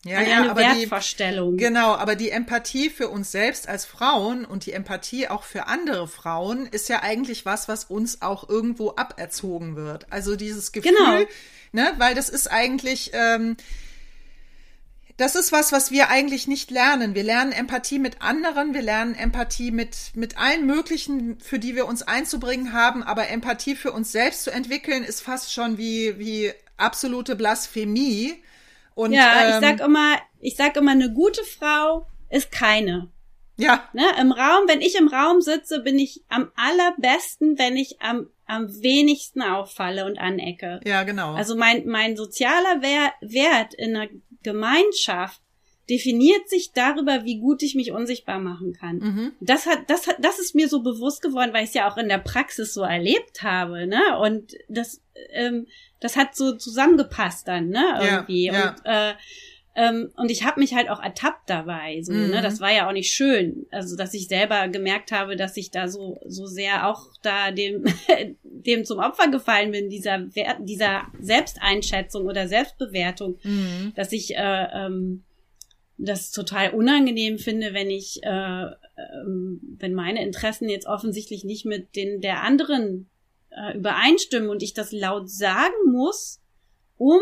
[0.05, 1.57] Ja, an ja, eine aber Wertvorstellung.
[1.57, 5.67] Die, genau, aber die Empathie für uns selbst als Frauen und die Empathie auch für
[5.67, 10.05] andere Frauen ist ja eigentlich was, was uns auch irgendwo aberzogen wird.
[10.11, 11.25] Also dieses Gefühl, genau.
[11.71, 13.57] ne, weil das ist eigentlich, ähm,
[15.17, 17.15] das ist was, was wir eigentlich nicht lernen.
[17.15, 21.87] Wir lernen Empathie mit anderen, wir lernen Empathie mit, mit allen möglichen, für die wir
[21.87, 26.51] uns einzubringen haben, aber Empathie für uns selbst zu entwickeln, ist fast schon wie, wie
[26.77, 28.35] absolute Blasphemie.
[28.93, 33.09] Und, ja, ähm, ich sag immer, ich sag immer, eine gute Frau ist keine.
[33.57, 33.89] Ja.
[33.93, 38.29] Ne, Im Raum, wenn ich im Raum sitze, bin ich am allerbesten, wenn ich am,
[38.45, 40.79] am wenigsten auffalle und anecke.
[40.85, 41.33] Ja, genau.
[41.33, 44.09] Also mein, mein sozialer Wert in einer
[44.47, 45.41] Gemeinschaft
[45.89, 48.97] definiert sich darüber, wie gut ich mich unsichtbar machen kann.
[48.97, 49.31] Mhm.
[49.39, 51.97] Das hat, das hat, das ist mir so bewusst geworden, weil ich es ja auch
[51.97, 54.19] in der Praxis so erlebt habe, ne?
[54.19, 55.67] Und das, ähm,
[55.99, 57.99] das hat so zusammengepasst dann, ne?
[58.01, 58.45] Irgendwie.
[58.45, 58.69] Ja, ja.
[58.69, 59.13] Und äh,
[59.77, 62.01] ähm, und ich habe mich halt auch ertappt dabei.
[62.01, 62.25] So, ne?
[62.25, 62.31] mhm.
[62.31, 62.41] ne?
[62.41, 63.67] Das war ja auch nicht schön.
[63.69, 67.85] Also, dass ich selber gemerkt habe, dass ich da so, so sehr auch da dem,
[68.43, 70.25] dem zum Opfer gefallen bin, dieser,
[70.59, 73.93] dieser Selbsteinschätzung oder Selbstbewertung, mhm.
[73.95, 75.23] dass ich äh, ähm,
[75.99, 81.95] das total unangenehm finde, wenn ich, äh, ähm, wenn meine Interessen jetzt offensichtlich nicht mit
[81.95, 83.11] den der anderen
[83.51, 86.41] äh, übereinstimmen und ich das laut sagen muss,
[86.97, 87.21] um,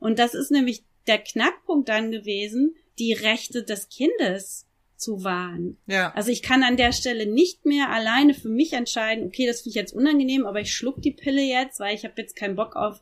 [0.00, 5.76] und das ist nämlich der Knackpunkt dann gewesen, die Rechte des Kindes zu wahren.
[5.86, 6.12] Ja.
[6.12, 9.70] Also ich kann an der Stelle nicht mehr alleine für mich entscheiden, okay, das finde
[9.70, 12.76] ich jetzt unangenehm, aber ich schluck die Pille jetzt, weil ich habe jetzt keinen Bock
[12.76, 13.00] auf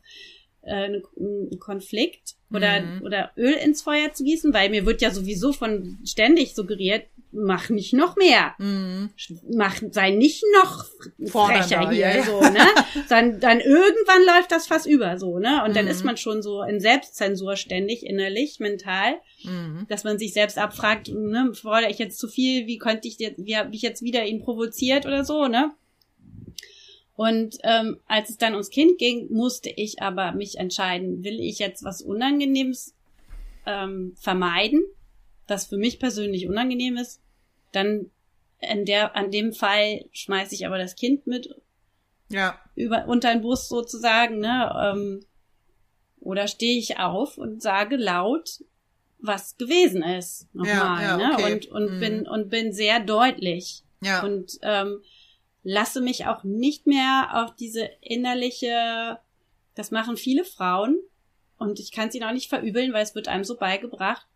[0.61, 3.01] äh, einen Konflikt oder, mhm.
[3.03, 7.69] oder Öl ins Feuer zu gießen, weil mir wird ja sowieso von ständig suggeriert, mach
[7.69, 8.53] nicht noch mehr.
[8.57, 9.09] Mhm.
[9.51, 10.85] Mach, sei nicht noch
[11.27, 12.23] frecher hier, ja, ja.
[12.23, 12.65] so, ne?
[13.09, 15.63] dann, dann irgendwann läuft das fast über, so, ne?
[15.63, 15.73] Und mhm.
[15.73, 19.85] dann ist man schon so in Selbstzensur ständig, innerlich, mental, mhm.
[19.89, 23.43] dass man sich selbst abfragt, ne, fordere ich jetzt zu viel, wie könnte ich jetzt,
[23.43, 25.71] wie habe ich jetzt wieder ihn provoziert oder so, ne?
[27.15, 31.59] Und ähm, als es dann ums Kind ging, musste ich aber mich entscheiden, will ich
[31.59, 32.95] jetzt was Unangenehmes
[33.67, 34.83] ähm, vermeiden,
[35.47, 37.21] was für mich persönlich unangenehm ist,
[37.71, 38.09] dann
[38.59, 41.49] in der, an dem Fall schmeiße ich aber das Kind mit
[42.29, 42.59] ja.
[42.75, 44.93] über, unter den Bus sozusagen, ne?
[44.93, 45.25] Ähm,
[46.19, 48.63] oder stehe ich auf und sage laut,
[49.19, 50.47] was gewesen ist.
[50.53, 51.43] Nochmal, ja, ja, okay.
[51.43, 51.53] ne?
[51.53, 51.99] Und, und mhm.
[51.99, 53.83] bin, und bin sehr deutlich.
[54.01, 54.23] Ja.
[54.23, 55.01] Und ähm,
[55.63, 59.19] lasse mich auch nicht mehr auf diese innerliche,
[59.75, 60.99] das machen viele Frauen
[61.57, 64.27] und ich kann es ihnen auch nicht verübeln, weil es wird einem so beigebracht,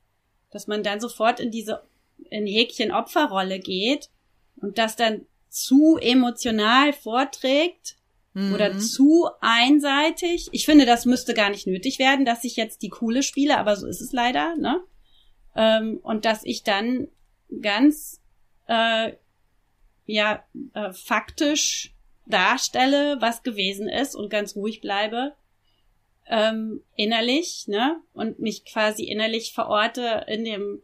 [0.52, 1.84] dass man dann sofort in diese
[2.30, 4.10] in Häkchen Opferrolle geht
[4.56, 7.96] und das dann zu emotional vorträgt
[8.34, 8.54] mhm.
[8.54, 10.48] oder zu einseitig.
[10.52, 13.76] Ich finde, das müsste gar nicht nötig werden, dass ich jetzt die coole spiele, aber
[13.76, 14.82] so ist es leider, ne?
[15.56, 17.08] Ähm, und dass ich dann
[17.62, 18.22] ganz
[18.68, 19.14] äh,
[20.06, 20.44] ja
[20.74, 21.94] äh, faktisch
[22.26, 25.34] darstelle, was gewesen ist und ganz ruhig bleibe
[26.30, 28.02] ähm, innerlich, ne?
[28.14, 30.82] Und mich quasi innerlich verorte in dem,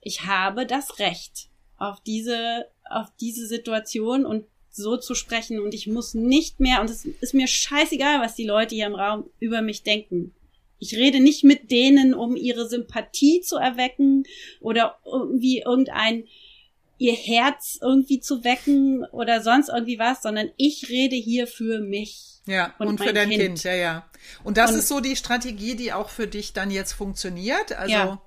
[0.00, 5.86] ich habe das Recht auf diese, auf diese Situation und so zu sprechen und ich
[5.86, 9.62] muss nicht mehr, und es ist mir scheißegal, was die Leute hier im Raum über
[9.62, 10.34] mich denken.
[10.78, 14.24] Ich rede nicht mit denen, um ihre Sympathie zu erwecken
[14.60, 16.24] oder irgendwie irgendein
[16.98, 22.40] ihr Herz irgendwie zu wecken oder sonst irgendwie was, sondern ich rede hier für mich.
[22.46, 23.42] Ja, und, und für dein kind.
[23.42, 23.64] kind.
[23.64, 24.10] ja, ja.
[24.44, 27.72] Und das und, ist so die Strategie, die auch für dich dann jetzt funktioniert.
[27.72, 28.22] Also, ja.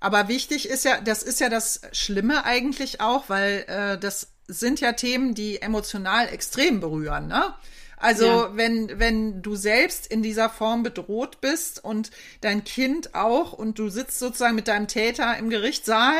[0.00, 4.80] aber wichtig ist ja, das ist ja das Schlimme eigentlich auch, weil äh, das sind
[4.80, 7.54] ja Themen, die emotional extrem berühren, ne?
[7.98, 8.50] Also ja.
[8.56, 12.10] wenn, wenn du selbst in dieser Form bedroht bist und
[12.42, 16.18] dein Kind auch und du sitzt sozusagen mit deinem Täter im Gerichtssaal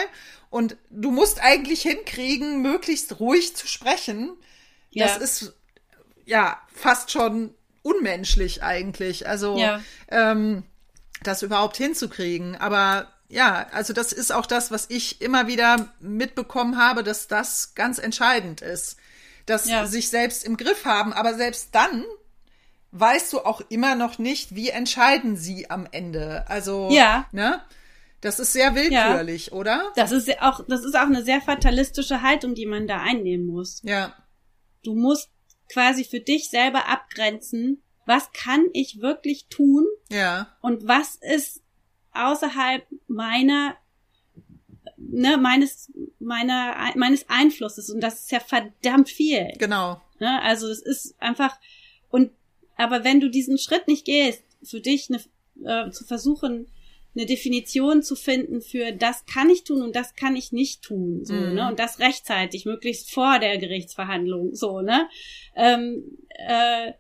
[0.57, 4.33] und du musst eigentlich hinkriegen, möglichst ruhig zu sprechen.
[4.89, 5.05] Ja.
[5.05, 5.53] Das ist
[6.25, 7.53] ja fast schon
[7.83, 9.29] unmenschlich eigentlich.
[9.29, 9.83] Also ja.
[10.09, 10.63] ähm,
[11.23, 12.57] das überhaupt hinzukriegen.
[12.57, 17.75] Aber ja, also das ist auch das, was ich immer wieder mitbekommen habe, dass das
[17.75, 18.97] ganz entscheidend ist.
[19.45, 19.87] Dass ja.
[19.87, 22.03] sich selbst im Griff haben, aber selbst dann
[22.93, 26.49] weißt du auch immer noch nicht, wie entscheiden sie am Ende.
[26.49, 27.27] Also, ja.
[27.31, 27.61] ne?
[28.21, 29.53] Das ist sehr willkürlich, ja.
[29.53, 29.93] oder?
[29.95, 33.83] Das ist auch, das ist auch eine sehr fatalistische Haltung, die man da einnehmen muss.
[33.85, 34.15] Ja.
[34.83, 35.31] Du musst
[35.73, 39.85] quasi für dich selber abgrenzen, was kann ich wirklich tun?
[40.11, 40.57] Ja.
[40.63, 41.61] Und was ist
[42.13, 43.77] außerhalb meiner,
[44.97, 47.91] ne, meines, meiner, meines Einflusses?
[47.91, 49.53] Und das ist ja verdammt viel.
[49.59, 50.01] Genau.
[50.21, 50.41] Ne?
[50.43, 51.59] Also es ist einfach,
[52.09, 52.31] und,
[52.77, 56.69] aber wenn du diesen Schritt nicht gehst, für dich eine, äh, zu versuchen,
[57.17, 61.25] eine Definition zu finden für das kann ich tun und das kann ich nicht tun,
[61.25, 61.55] so, mhm.
[61.55, 61.69] ne?
[61.69, 65.09] Und das rechtzeitig, möglichst vor der Gerichtsverhandlung, so, ne?
[65.55, 66.93] Ähm, äh,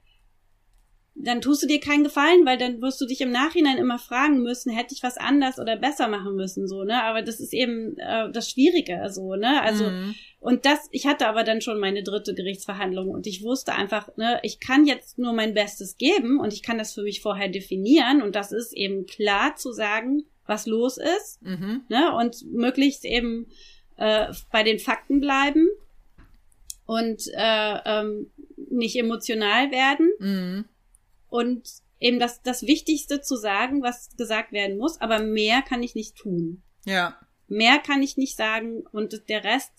[1.18, 4.42] dann tust du dir keinen Gefallen, weil dann wirst du dich im Nachhinein immer fragen
[4.42, 7.02] müssen, hätte ich was anders oder besser machen müssen, so, ne?
[7.02, 9.62] Aber das ist eben äh, das Schwierige, so, ne?
[9.62, 10.14] Also, mhm.
[10.40, 14.40] und das, ich hatte aber dann schon meine dritte Gerichtsverhandlung und ich wusste einfach, ne,
[14.42, 18.20] ich kann jetzt nur mein Bestes geben und ich kann das für mich vorher definieren
[18.20, 21.82] und das ist eben klar zu sagen, was los ist, mhm.
[21.88, 22.14] ne?
[22.14, 23.46] Und möglichst eben
[23.96, 25.66] äh, bei den Fakten bleiben
[26.84, 28.30] und äh, ähm,
[28.70, 30.10] nicht emotional werden.
[30.18, 30.64] Mhm
[31.29, 31.68] und
[32.01, 36.16] eben das, das Wichtigste zu sagen, was gesagt werden muss, aber mehr kann ich nicht
[36.16, 36.62] tun.
[36.85, 37.18] Ja.
[37.49, 39.72] Mehr kann ich nicht sagen und der Rest,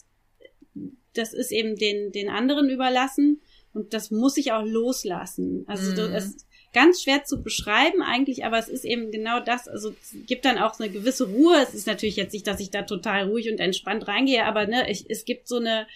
[1.14, 3.42] das ist eben den, den anderen überlassen
[3.74, 5.64] und das muss ich auch loslassen.
[5.68, 6.14] Also mhm.
[6.14, 10.16] es ist ganz schwer zu beschreiben eigentlich, aber es ist eben genau das, also es
[10.26, 11.58] gibt dann auch eine gewisse Ruhe.
[11.62, 14.90] Es ist natürlich jetzt nicht, dass ich da total ruhig und entspannt reingehe, aber ne,
[14.90, 15.88] ich, es gibt so eine,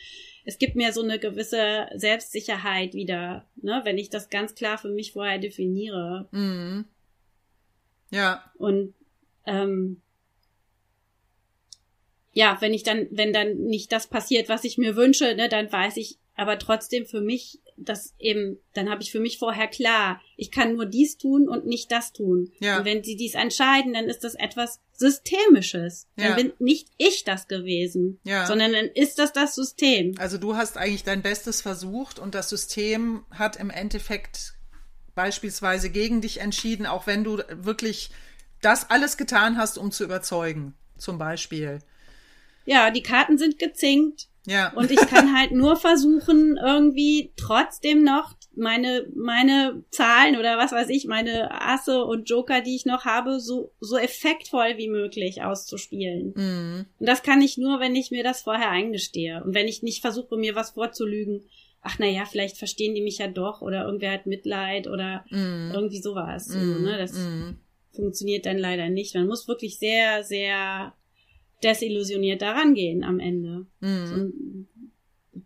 [0.45, 4.89] es gibt mir so eine gewisse Selbstsicherheit wieder, ne, wenn ich das ganz klar für
[4.89, 6.27] mich vorher definiere.
[6.31, 6.85] Mhm.
[8.09, 8.51] Ja.
[8.57, 8.93] Und
[9.45, 10.01] ähm,
[12.33, 15.71] ja, wenn ich dann, wenn dann nicht das passiert, was ich mir wünsche, ne, dann
[15.71, 20.21] weiß ich aber trotzdem für mich, dass eben, dann habe ich für mich vorher klar,
[20.38, 22.51] ich kann nur dies tun und nicht das tun.
[22.59, 22.79] Ja.
[22.79, 26.07] Und wenn sie dies entscheiden, dann ist das etwas Systemisches.
[26.15, 26.27] Ja.
[26.27, 28.45] Dann bin nicht ich das gewesen, ja.
[28.45, 30.15] sondern dann ist das das System.
[30.17, 34.53] Also du hast eigentlich dein Bestes versucht und das System hat im Endeffekt
[35.15, 38.11] beispielsweise gegen dich entschieden, auch wenn du wirklich
[38.61, 41.79] das alles getan hast, um zu überzeugen, zum Beispiel.
[42.65, 44.27] Ja, die Karten sind gezinkt.
[44.47, 44.73] Ja.
[44.73, 50.89] Und ich kann halt nur versuchen, irgendwie trotzdem noch meine, meine Zahlen oder was weiß
[50.89, 56.33] ich, meine Asse und Joker, die ich noch habe, so, so effektvoll wie möglich auszuspielen.
[56.35, 56.85] Mhm.
[56.99, 59.43] Und das kann ich nur, wenn ich mir das vorher eingestehe.
[59.43, 61.43] Und wenn ich nicht versuche, mir was vorzulügen.
[61.83, 65.71] Ach, na ja, vielleicht verstehen die mich ja doch oder irgendwer hat Mitleid oder Mhm.
[65.73, 66.47] irgendwie sowas.
[66.47, 66.53] Mhm.
[66.73, 66.97] So, ne?
[66.97, 67.57] Das Mhm.
[67.95, 69.15] funktioniert dann leider nicht.
[69.15, 70.93] Man muss wirklich sehr, sehr
[71.64, 73.66] desillusioniert daran gehen am Ende.
[73.80, 74.14] Mhm.
[74.14, 74.68] Und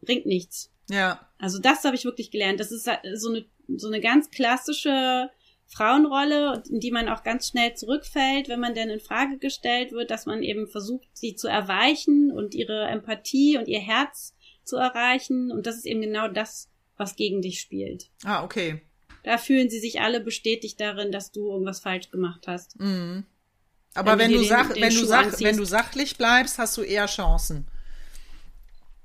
[0.01, 0.71] bringt nichts.
[0.89, 1.27] Ja.
[1.37, 2.59] Also das habe ich wirklich gelernt.
[2.59, 3.45] Das ist so eine,
[3.75, 5.29] so eine ganz klassische
[5.67, 10.11] Frauenrolle, in die man auch ganz schnell zurückfällt, wenn man denn in Frage gestellt wird,
[10.11, 15.51] dass man eben versucht, sie zu erweichen und ihre Empathie und ihr Herz zu erreichen.
[15.51, 18.09] Und das ist eben genau das, was gegen dich spielt.
[18.23, 18.81] Ah, okay.
[19.23, 22.79] Da fühlen sie sich alle bestätigt darin, dass du irgendwas falsch gemacht hast.
[22.79, 23.25] Mhm.
[23.95, 25.41] Aber Wenn wenn, du den- sach den wenn, du sach anziehst.
[25.43, 27.65] wenn du sachlich bleibst, hast du eher Chancen.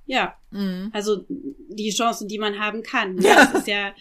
[0.06, 0.90] Ja, Mhm.
[0.92, 3.18] also die Chancen, die man haben kann.
[3.22, 3.36] Ja.
[3.46, 3.92] Das ist ja,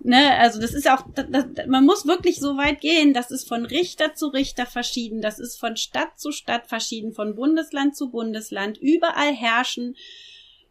[0.00, 3.46] ne, also das ist auch, das, das, man muss wirklich so weit gehen, das ist
[3.46, 8.10] von Richter zu Richter verschieden, das ist von Stadt zu Stadt verschieden, von Bundesland zu
[8.10, 8.78] Bundesland.
[8.78, 9.94] Überall herrschen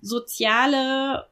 [0.02, 1.28] soziale,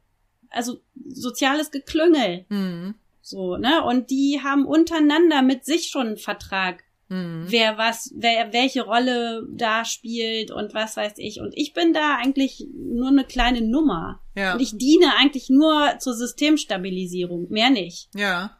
[0.49, 2.45] also soziales Geklüngel.
[2.49, 2.95] Mhm.
[3.21, 3.83] So, ne?
[3.83, 7.45] Und die haben untereinander mit sich schon einen Vertrag Mhm.
[7.49, 11.39] wer was, wer welche Rolle da spielt und was weiß ich.
[11.39, 14.21] Und ich bin da eigentlich nur eine kleine Nummer.
[14.35, 14.53] Ja.
[14.53, 18.09] Und ich diene eigentlich nur zur Systemstabilisierung, mehr nicht.
[18.15, 18.57] Ja.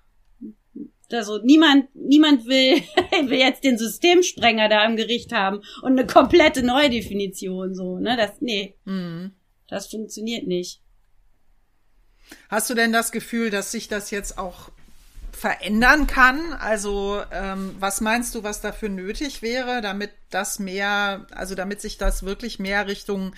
[1.12, 2.82] Also niemand, niemand will,
[3.30, 8.16] will jetzt den Systemsprenger da im Gericht haben und eine komplette Neudefinition so, ne?
[8.18, 9.32] Das, nee, Mhm.
[9.68, 10.82] das funktioniert nicht.
[12.50, 14.70] Hast du denn das Gefühl, dass sich das jetzt auch
[15.36, 16.54] verändern kann?
[16.54, 21.98] Also ähm, was meinst du, was dafür nötig wäre, damit das mehr, also damit sich
[21.98, 23.36] das wirklich mehr Richtung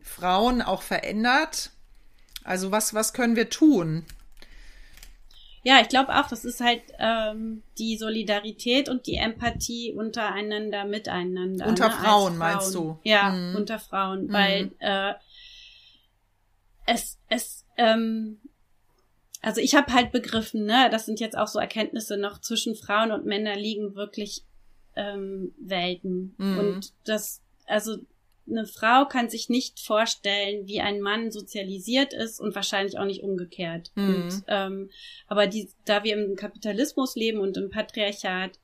[0.00, 1.70] Frauen auch verändert?
[2.44, 4.04] Also was, was können wir tun?
[5.64, 11.68] Ja, ich glaube auch, das ist halt ähm, die Solidarität und die Empathie untereinander, miteinander.
[11.68, 12.98] Unter ne, als Frauen, meinst du?
[13.04, 13.56] Ja, Mhm.
[13.56, 14.32] unter Frauen, Mhm.
[14.32, 15.14] weil äh,
[16.86, 18.38] es, es, ähm,
[19.42, 23.10] also ich habe halt begriffen, ne, das sind jetzt auch so Erkenntnisse noch zwischen Frauen
[23.10, 24.44] und Männern liegen wirklich
[24.94, 26.34] ähm, Welten.
[26.38, 26.58] Mhm.
[26.58, 27.96] Und das, also
[28.48, 33.22] eine Frau kann sich nicht vorstellen, wie ein Mann sozialisiert ist und wahrscheinlich auch nicht
[33.22, 33.90] umgekehrt.
[33.96, 34.14] Mhm.
[34.14, 34.90] Und, ähm,
[35.26, 38.58] aber die, da wir im Kapitalismus leben und im Patriarchat,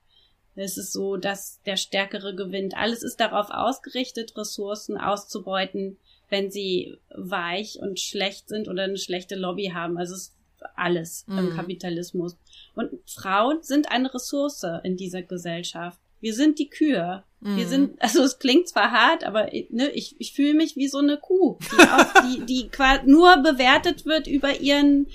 [0.55, 2.77] ist es so, dass der Stärkere gewinnt.
[2.77, 5.99] Alles ist darauf ausgerichtet, Ressourcen auszubeuten,
[6.29, 9.97] wenn sie weich und schlecht sind oder eine schlechte Lobby haben.
[9.99, 10.35] Also es
[10.77, 11.39] alles Mhm.
[11.39, 12.37] im Kapitalismus.
[12.75, 15.99] Und Frauen sind eine Ressource in dieser Gesellschaft.
[16.21, 17.23] Wir sind die Kühe.
[17.41, 17.69] Wir Mhm.
[17.69, 21.17] sind, also es klingt zwar hart, aber ne, ich, ich fühle mich wie so eine
[21.19, 25.07] Kuh, die, auf, die, die qua- nur bewertet wird über ihren,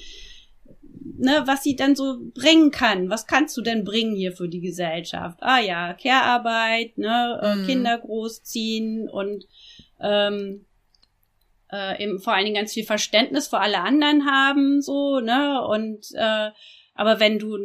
[1.17, 3.09] ne, was sie dann so bringen kann.
[3.09, 5.39] Was kannst du denn bringen hier für die Gesellschaft?
[5.41, 7.65] Ah ja, Care-Arbeit, ne, äh, Mhm.
[7.65, 9.45] Kinder großziehen und
[9.99, 10.65] ähm,
[11.73, 16.05] äh, eben vor allen Dingen ganz viel Verständnis für alle anderen haben, so, ne, und
[16.13, 16.51] äh,
[16.93, 17.57] aber wenn du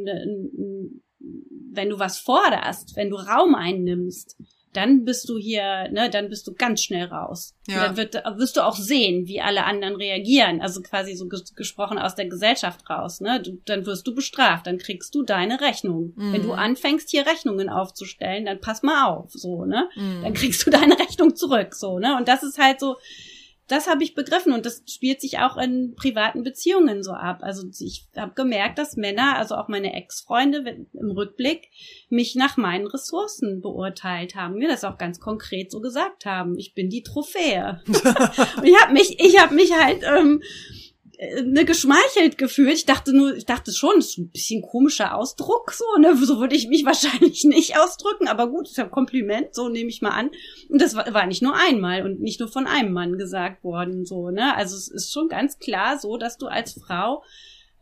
[1.71, 4.37] wenn du was forderst, wenn du Raum einnimmst,
[4.73, 7.55] dann bist du hier, ne, dann bist du ganz schnell raus.
[7.67, 7.75] Ja.
[7.75, 10.61] Und dann wird, wirst du auch sehen, wie alle anderen reagieren.
[10.61, 13.43] Also quasi so ges gesprochen aus der Gesellschaft raus, ne?
[13.43, 16.13] Du, dann wirst du bestraft, dann kriegst du deine Rechnung.
[16.17, 16.33] Mhm.
[16.33, 19.89] Wenn du anfängst, hier Rechnungen aufzustellen, dann pass mal auf, so, ne?
[19.97, 20.23] Mhm.
[20.23, 22.17] Dann kriegst du deine Rechnung zurück, so, ne?
[22.17, 22.97] Und das ist halt so,
[23.69, 27.41] das habe ich begriffen und das spielt sich auch in privaten Beziehungen so ab.
[27.43, 31.69] Also ich habe gemerkt, dass Männer, also auch meine Ex-Freunde im Rückblick,
[32.09, 36.59] mich nach meinen Ressourcen beurteilt haben, mir das auch ganz konkret so gesagt haben.
[36.59, 37.83] Ich bin die Trophäe.
[37.87, 40.78] ich habe mich, ich habe mich halt ähm, äh,
[41.45, 42.75] ne geschmeichelt gefühlt.
[42.75, 46.17] Ich dachte nur, ich dachte schon, ist ein bisschen komischer Ausdruck, so, ne?
[46.17, 49.91] So würde ich mich wahrscheinlich nicht ausdrücken, aber gut, ist ja ein Kompliment, so nehme
[49.91, 50.31] ich mal an.
[50.69, 54.05] Und das war, war nicht nur einmal und nicht nur von einem Mann gesagt worden,
[54.05, 54.55] so, ne?
[54.57, 57.25] Also es ist schon ganz klar so, dass du als Frau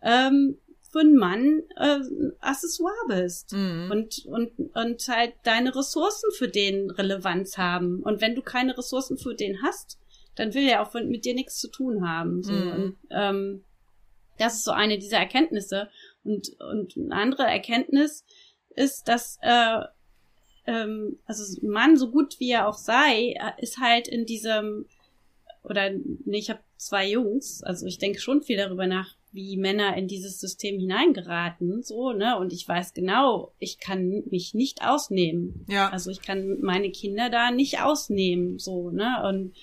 [0.03, 0.57] ähm,
[0.91, 1.99] für einen Mann äh,
[2.41, 3.53] Accessoire bist.
[3.53, 3.91] Mhm.
[3.91, 8.03] Und, und, und halt deine Ressourcen für den Relevanz haben.
[8.03, 9.99] Und wenn du keine Ressourcen für den hast,
[10.37, 12.43] dann will er auch mit dir nichts zu tun haben.
[12.43, 12.53] So.
[12.53, 12.73] Mhm.
[12.73, 13.65] Und, ähm,
[14.39, 15.89] das ist so eine dieser Erkenntnisse.
[16.25, 18.25] Und, und eine andere Erkenntnis
[18.75, 19.81] ist, dass äh,
[20.67, 24.87] ähm, also Mann, so gut wie er auch sei, äh, ist halt in diesem
[25.63, 29.97] oder nee, ich habe zwei Jungs, also ich denke schon viel darüber nach, wie Männer
[29.97, 32.39] in dieses System hineingeraten, so, ne?
[32.39, 35.67] Und ich weiß genau, ich kann mich nicht ausnehmen.
[35.69, 35.91] Ja.
[35.91, 39.23] Also ich kann meine Kinder da nicht ausnehmen, so, ne?
[39.29, 39.55] Und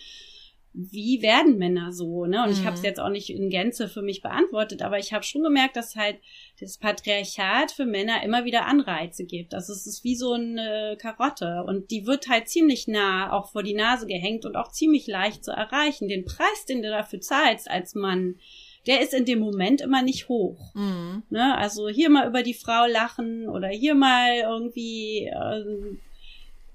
[0.74, 2.44] wie werden Männer so, ne?
[2.44, 2.54] Und mhm.
[2.54, 5.44] ich habe es jetzt auch nicht in Gänze für mich beantwortet, aber ich habe schon
[5.44, 6.18] gemerkt, dass halt
[6.60, 9.54] das Patriarchat für Männer immer wieder Anreize gibt.
[9.54, 13.62] Also es ist wie so eine Karotte und die wird halt ziemlich nah auch vor
[13.62, 16.08] die Nase gehängt und auch ziemlich leicht zu erreichen.
[16.08, 18.40] Den Preis, den du dafür zahlst als Mann,
[18.88, 20.60] der ist in dem Moment immer nicht hoch.
[20.74, 21.24] Mhm.
[21.30, 21.56] Ne?
[21.58, 25.98] Also hier mal über die Frau lachen oder hier mal irgendwie äh,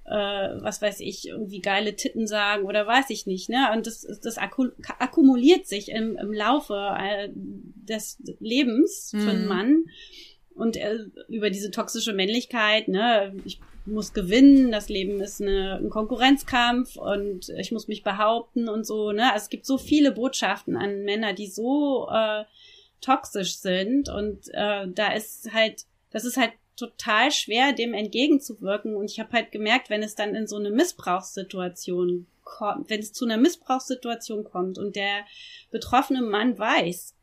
[0.08, 3.70] äh, was weiß ich, irgendwie geile Titten sagen oder weiß ich nicht, ne?
[3.72, 9.20] Und das, das akkumuliert sich im, im Laufe äh, des Lebens mhm.
[9.20, 9.84] für einen Mann.
[10.54, 10.98] Und äh,
[11.28, 17.48] über diese toxische Männlichkeit, ne, ich muss gewinnen, das Leben ist eine, ein Konkurrenzkampf und
[17.50, 19.32] ich muss mich behaupten und so, ne?
[19.32, 22.44] Also es gibt so viele Botschaften an Männer, die so äh,
[23.00, 28.94] toxisch sind und äh, da ist halt, das ist halt total schwer, dem entgegenzuwirken.
[28.94, 33.12] Und ich habe halt gemerkt, wenn es dann in so eine Missbrauchssituation kommt, wenn es
[33.12, 35.24] zu einer Missbrauchssituation kommt und der
[35.70, 37.14] betroffene Mann weiß,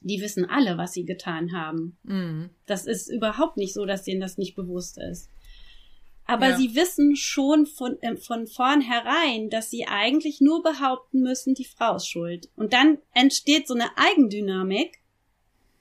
[0.00, 1.98] die wissen alle, was sie getan haben.
[2.04, 2.50] Mhm.
[2.66, 5.28] Das ist überhaupt nicht so, dass denen das nicht bewusst ist.
[6.24, 6.56] Aber ja.
[6.56, 11.96] sie wissen schon von, äh, von vornherein, dass sie eigentlich nur behaupten müssen, die Frau
[11.96, 12.50] ist schuld.
[12.54, 14.98] Und dann entsteht so eine Eigendynamik,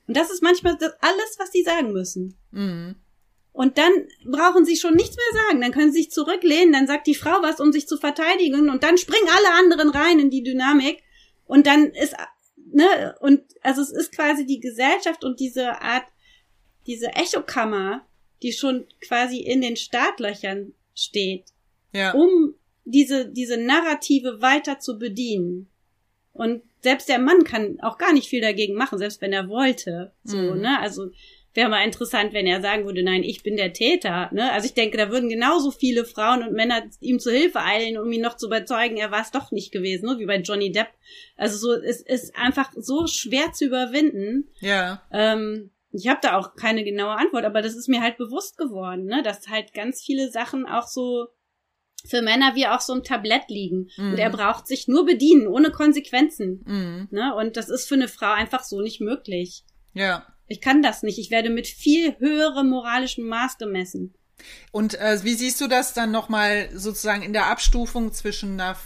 [0.08, 2.36] und das ist manchmal das alles, was sie sagen müssen.
[2.52, 2.96] Mhm.
[3.52, 3.92] Und dann
[4.26, 5.62] brauchen sie schon nichts mehr sagen.
[5.62, 8.84] Dann können sie sich zurücklehnen, dann sagt die Frau was, um sich zu verteidigen, und
[8.84, 11.04] dann springen alle anderen rein in die Dynamik.
[11.46, 12.14] Und dann ist,
[12.72, 16.06] ne, und also es ist quasi die Gesellschaft und diese Art,
[16.86, 18.06] diese Echokammer,
[18.44, 21.46] die schon quasi in den Startlöchern steht,
[21.94, 22.14] ja.
[22.14, 22.54] um
[22.86, 25.68] diese, diese Narrative weiter zu bedienen.
[26.32, 30.14] Und selbst der Mann kann auch gar nicht viel dagegen machen, selbst wenn er wollte.
[30.24, 30.62] So, mhm.
[30.62, 30.80] ne?
[30.80, 31.10] Also
[31.58, 34.30] wäre mal interessant, wenn er sagen würde, nein, ich bin der Täter.
[34.32, 34.52] Ne?
[34.54, 38.12] Also ich denke, da würden genauso viele Frauen und Männer ihm zu Hilfe eilen, um
[38.12, 40.20] ihn noch zu überzeugen, er war es doch nicht gewesen, ne?
[40.20, 40.90] wie bei Johnny Depp.
[41.36, 44.48] Also so, es ist einfach so schwer zu überwinden.
[44.60, 45.02] Ja.
[45.12, 49.06] Ähm, ich habe da auch keine genaue Antwort, aber das ist mir halt bewusst geworden,
[49.06, 49.24] ne?
[49.24, 51.26] dass halt ganz viele Sachen auch so
[52.10, 53.90] für Männer wie auch so ein Tablett liegen.
[53.98, 54.12] Mhm.
[54.12, 56.64] Und er braucht sich nur bedienen, ohne Konsequenzen.
[56.66, 57.08] Mhm.
[57.12, 57.36] Ne?
[57.36, 59.64] Und das ist für eine Frau einfach so nicht möglich.
[59.94, 60.26] Ja.
[60.48, 61.20] Ich kann das nicht.
[61.20, 64.14] Ich werde mit viel höherem moralischem Maß gemessen.
[64.72, 68.78] Und äh, wie siehst du das dann nochmal sozusagen in der Abstufung zwischen einer,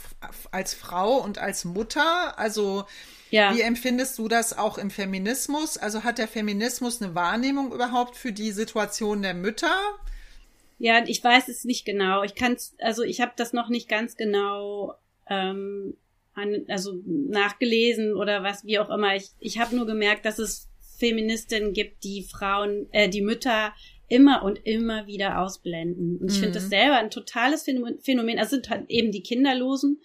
[0.50, 2.38] als Frau und als Mutter?
[2.38, 2.84] Also
[3.30, 3.54] ja.
[3.54, 5.76] wie empfindest du das auch im Feminismus?
[5.76, 9.76] Also hat der Feminismus eine Wahrnehmung überhaupt für die Situation der Mütter?
[10.78, 12.22] Ja, ich weiß es nicht genau.
[12.22, 14.94] Ich kann also ich habe das noch nicht ganz genau
[15.28, 15.96] ähm,
[16.34, 19.14] an, also nachgelesen oder was, wie auch immer.
[19.16, 20.68] Ich, ich habe nur gemerkt, dass es
[20.98, 23.72] Feministinnen gibt, die Frauen, äh, die Mütter
[24.08, 26.18] immer und immer wieder ausblenden.
[26.18, 26.42] Und ich mhm.
[26.42, 28.38] finde das selber ein totales Phänomen.
[28.38, 30.00] Also sind halt eben die kinderlosen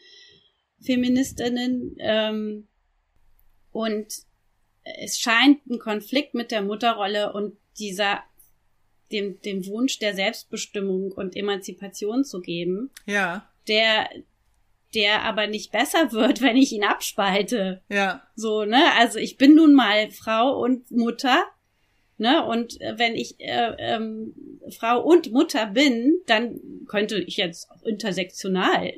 [0.81, 1.95] Feministinnen.
[1.99, 2.67] Ähm,
[3.71, 4.07] und
[5.01, 8.23] es scheint ein Konflikt mit der Mutterrolle und dieser
[9.11, 12.91] dem, dem Wunsch der Selbstbestimmung und Emanzipation zu geben.
[13.05, 13.47] Ja.
[13.67, 14.09] Der,
[14.93, 17.81] der aber nicht besser wird, wenn ich ihn abspalte.
[17.89, 18.23] Ja.
[18.35, 18.83] So, ne?
[18.97, 21.43] Also ich bin nun mal Frau und Mutter,
[22.17, 22.45] ne?
[22.45, 24.33] Und äh, wenn ich äh, ähm,
[24.77, 28.91] Frau und Mutter bin, dann könnte ich jetzt auch intersektional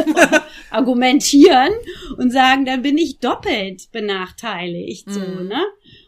[0.70, 1.72] argumentieren
[2.16, 5.48] und sagen, dann bin ich doppelt benachteiligt, so, mm.
[5.48, 5.62] ne?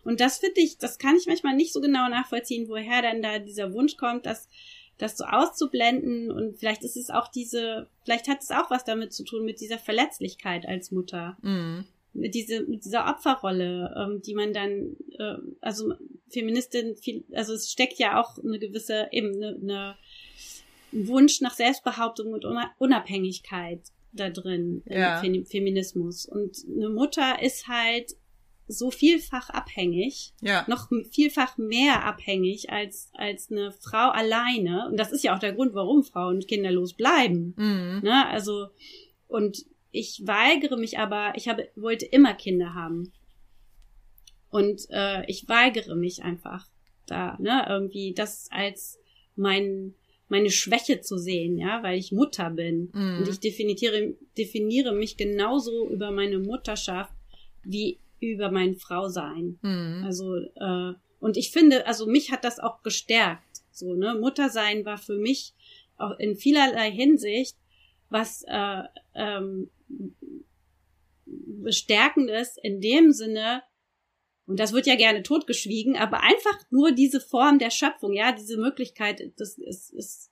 [0.06, 3.38] Und das finde ich, das kann ich manchmal nicht so genau nachvollziehen, woher dann da
[3.38, 4.48] dieser Wunsch kommt, dass
[4.98, 9.12] das so auszublenden und vielleicht ist es auch diese, vielleicht hat es auch was damit
[9.12, 11.36] zu tun mit dieser Verletzlichkeit als Mutter.
[11.42, 11.80] Mm.
[12.14, 15.92] Mit, diese, mit dieser Opferrolle, ähm, die man dann, äh, also
[16.30, 19.96] Feministin, viel, also es steckt ja auch eine gewisse, eben eine, eine
[20.92, 22.46] Wunsch nach Selbstbehauptung und
[22.78, 23.80] Unabhängigkeit
[24.12, 25.20] da drin ja.
[25.20, 26.24] im Feminismus.
[26.24, 28.14] Und eine Mutter ist halt
[28.68, 30.64] so vielfach abhängig, ja.
[30.68, 34.88] noch vielfach mehr abhängig als, als eine Frau alleine.
[34.88, 37.54] Und das ist ja auch der Grund, warum Frauen kinderlos bleiben.
[37.56, 38.00] Mhm.
[38.02, 38.26] Ne?
[38.28, 38.68] Also,
[39.28, 43.12] und ich weigere mich aber, ich habe, wollte immer Kinder haben.
[44.50, 46.66] Und äh, ich weigere mich einfach
[47.06, 48.98] da, ne, irgendwie das als
[49.36, 49.94] mein,
[50.28, 52.90] meine Schwäche zu sehen, ja, weil ich Mutter bin.
[52.92, 53.18] Mhm.
[53.18, 57.12] Und ich definiere, definiere mich genauso über meine Mutterschaft
[57.62, 59.58] wie über mein Frausein.
[59.62, 60.02] Mhm.
[60.04, 63.42] Also, äh, und ich finde, also mich hat das auch gestärkt.
[63.70, 64.14] So, ne?
[64.14, 65.54] Muttersein war für mich
[65.96, 67.56] auch in vielerlei Hinsicht
[68.08, 68.82] was äh,
[69.14, 69.70] ähm,
[71.26, 73.62] Bestärkendes in dem Sinne,
[74.46, 78.56] Und das wird ja gerne totgeschwiegen, aber einfach nur diese Form der Schöpfung, ja, diese
[78.56, 80.30] Möglichkeit, das ist, ist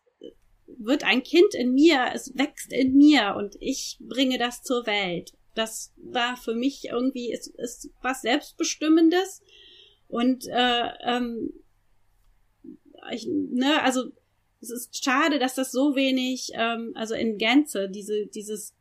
[0.66, 5.32] wird ein Kind in mir, es wächst in mir und ich bringe das zur Welt.
[5.54, 9.42] Das war für mich irgendwie, es ist was Selbstbestimmendes
[10.08, 11.52] und äh, ähm,
[13.12, 14.10] ich, ne, also
[14.60, 18.74] es ist schade, dass das so wenig, ähm, also in Gänze, diese, dieses,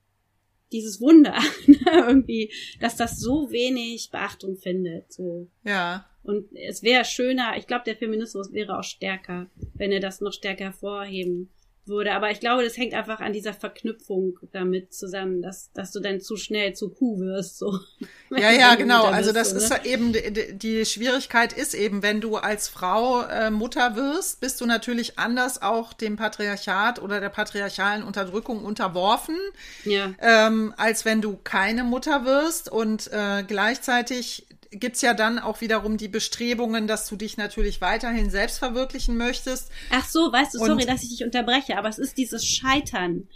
[0.72, 1.38] dieses Wunder
[1.94, 5.12] irgendwie, dass das so wenig Beachtung findet.
[5.12, 5.48] So.
[5.64, 6.06] Ja.
[6.24, 10.32] Und es wäre schöner, ich glaube, der Feminismus wäre auch stärker, wenn er das noch
[10.32, 11.63] stärker hervorheben würde.
[11.88, 16.22] Aber ich glaube, das hängt einfach an dieser Verknüpfung damit zusammen, dass, dass du dann
[16.22, 17.60] zu schnell zu Kuh wirst.
[17.60, 17.80] So.
[18.36, 19.04] Ja, ja, genau.
[19.06, 19.86] Also das so, ist ne?
[19.86, 24.66] eben die, die, Schwierigkeit ist eben, wenn du als Frau äh, Mutter wirst, bist du
[24.66, 29.38] natürlich anders auch dem Patriarchat oder der patriarchalen Unterdrückung unterworfen,
[29.86, 30.16] ja.
[30.20, 34.48] ähm, als wenn du keine Mutter wirst und äh, gleichzeitig
[34.80, 39.72] gibt's ja dann auch wiederum die Bestrebungen, dass du dich natürlich weiterhin selbst verwirklichen möchtest.
[39.92, 43.28] Ach so, weißt du, sorry, Und, dass ich dich unterbreche, aber es ist dieses Scheitern.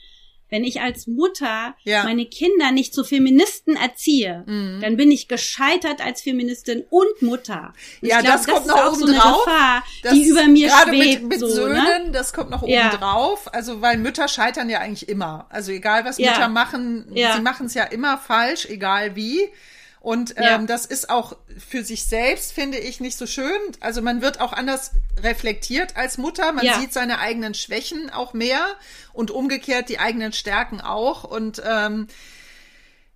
[0.49, 2.03] Wenn ich als Mutter ja.
[2.05, 4.79] meine Kinder nicht zu Feministen erziehe, mhm.
[4.81, 7.73] dann bin ich gescheitert als Feministin und Mutter.
[8.01, 9.43] Und ja, glaub, das, das kommt noch oben so drauf.
[9.43, 9.83] Gefahr,
[10.13, 11.21] die über mir gerade schwebt.
[11.23, 12.11] Mit, mit so, Söhnen, ne?
[12.13, 12.95] das kommt noch oben ja.
[12.95, 13.53] drauf.
[13.53, 15.47] Also, weil Mütter scheitern ja eigentlich immer.
[15.49, 16.31] Also, egal was ja.
[16.31, 19.49] Mütter machen, sie machen es ja immer falsch, egal wie.
[20.07, 20.57] Und ähm, ja.
[20.59, 23.59] das ist auch für sich selbst, finde ich, nicht so schön.
[23.81, 24.91] Also man wird auch anders
[25.21, 26.53] reflektiert als Mutter.
[26.53, 26.79] Man ja.
[26.79, 28.61] sieht seine eigenen Schwächen auch mehr
[29.11, 31.25] und umgekehrt die eigenen Stärken auch.
[31.25, 32.07] Und ähm,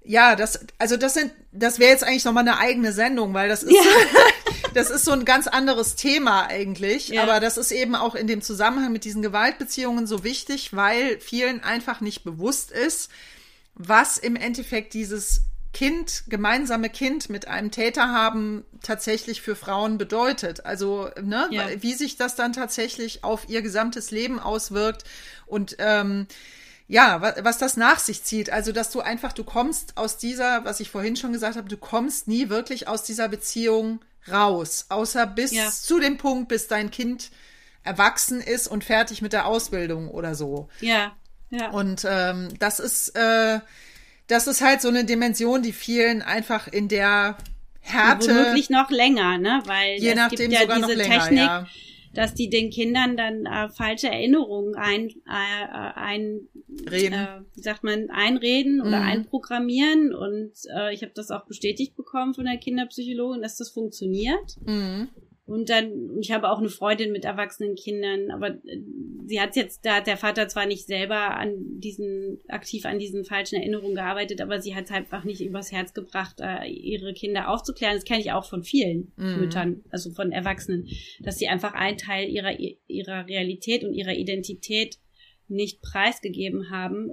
[0.04, 3.64] ja, das, also das sind, das wäre jetzt eigentlich nochmal eine eigene Sendung, weil das
[3.64, 3.82] ist, ja.
[4.74, 7.08] das ist so ein ganz anderes Thema eigentlich.
[7.08, 7.24] Ja.
[7.24, 11.64] Aber das ist eben auch in dem Zusammenhang mit diesen Gewaltbeziehungen so wichtig, weil vielen
[11.64, 13.10] einfach nicht bewusst ist,
[13.76, 15.44] was im Endeffekt dieses
[15.74, 20.66] Kind, gemeinsame Kind mit einem Täter haben, tatsächlich für Frauen bedeutet.
[20.66, 21.68] Also, ne, ja.
[21.82, 25.06] wie sich das dann tatsächlich auf ihr gesamtes Leben auswirkt
[25.46, 26.28] und ähm,
[26.88, 28.50] ja, was, was das nach sich zieht.
[28.50, 31.78] Also, dass du einfach, du kommst aus dieser, was ich vorhin schon gesagt habe, du
[31.78, 35.70] kommst nie wirklich aus dieser Beziehung raus, außer bis ja.
[35.70, 37.32] zu dem Punkt, bis dein Kind
[37.84, 40.68] erwachsen ist und fertig mit der Ausbildung oder so.
[40.82, 41.16] Ja,
[41.50, 41.70] ja.
[41.70, 43.60] Und ähm, das ist äh,
[44.32, 47.38] das ist halt so eine Dimension, die vielen einfach in der
[47.82, 48.30] Härte.
[48.30, 49.62] Womöglich noch länger, ne?
[49.66, 51.68] Weil je nachdem gibt ja sogar diese noch länger, Technik, ja.
[52.14, 56.48] dass die den Kindern dann äh, falsche Erinnerungen ein, äh, ein
[56.90, 57.14] Reden.
[57.14, 59.08] Äh, wie sagt man, einreden oder Mhm.
[59.08, 60.16] einprogrammieren.
[60.16, 64.56] Und äh, ich habe das auch bestätigt bekommen von der Kinderpsychologin, dass das funktioniert.
[64.66, 65.10] Mhm.
[65.46, 68.82] Und dann, ich habe auch eine Freundin mit erwachsenen Kindern, aber äh,
[69.32, 73.24] sie hat jetzt, da hat der Vater zwar nicht selber an diesen, aktiv an diesen
[73.24, 77.48] falschen Erinnerungen gearbeitet, aber sie hat es einfach nicht übers Herz gebracht, äh, ihre Kinder
[77.48, 77.96] aufzuklären.
[77.96, 79.40] Das kenne ich auch von vielen Mhm.
[79.40, 80.90] Müttern, also von Erwachsenen,
[81.22, 82.58] dass sie einfach einen Teil ihrer,
[82.88, 84.98] ihrer Realität und ihrer Identität
[85.48, 87.12] nicht preisgegeben haben,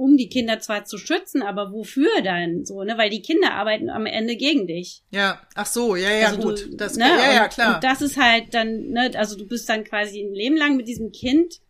[0.00, 2.96] um die Kinder zwar zu schützen, aber wofür dann so, ne?
[2.96, 5.02] Weil die Kinder arbeiten am Ende gegen dich.
[5.10, 6.64] Ja, ach so, ja, ja, Also gut.
[6.64, 7.04] Du, das, ne?
[7.04, 7.74] ja, ja, und, klar.
[7.74, 10.88] Und das ist halt dann, ne, also du bist dann quasi ein Leben lang mit
[10.88, 11.60] diesem Kind,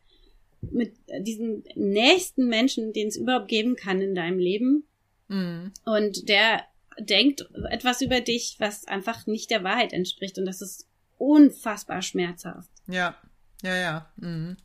[0.61, 4.85] mit diesem nächsten Menschen, den es überhaupt geben kann in deinem Leben.
[5.27, 5.73] Mhm.
[5.85, 6.63] Und der
[7.01, 10.39] denkt etwas über dich, was einfach nicht der Wahrheit entspricht.
[10.39, 10.87] Und das ist
[11.19, 12.71] unfassbar schmerzhaft.
[12.87, 13.17] Ja,
[13.65, 14.13] ja, ja.
[14.19, 14.57] Mhm.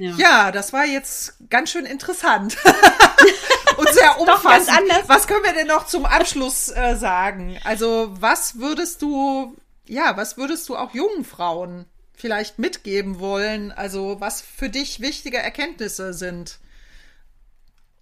[0.00, 0.16] Ja.
[0.16, 2.56] Ja, das war jetzt ganz schön interessant.
[3.76, 4.90] Und sehr umfassend.
[5.06, 7.58] Was können wir denn noch zum Abschluss äh, sagen?
[7.64, 9.54] Also, was würdest du,
[9.86, 11.84] ja, was würdest du auch jungen Frauen
[12.14, 13.72] vielleicht mitgeben wollen?
[13.72, 16.60] Also, was für dich wichtige Erkenntnisse sind?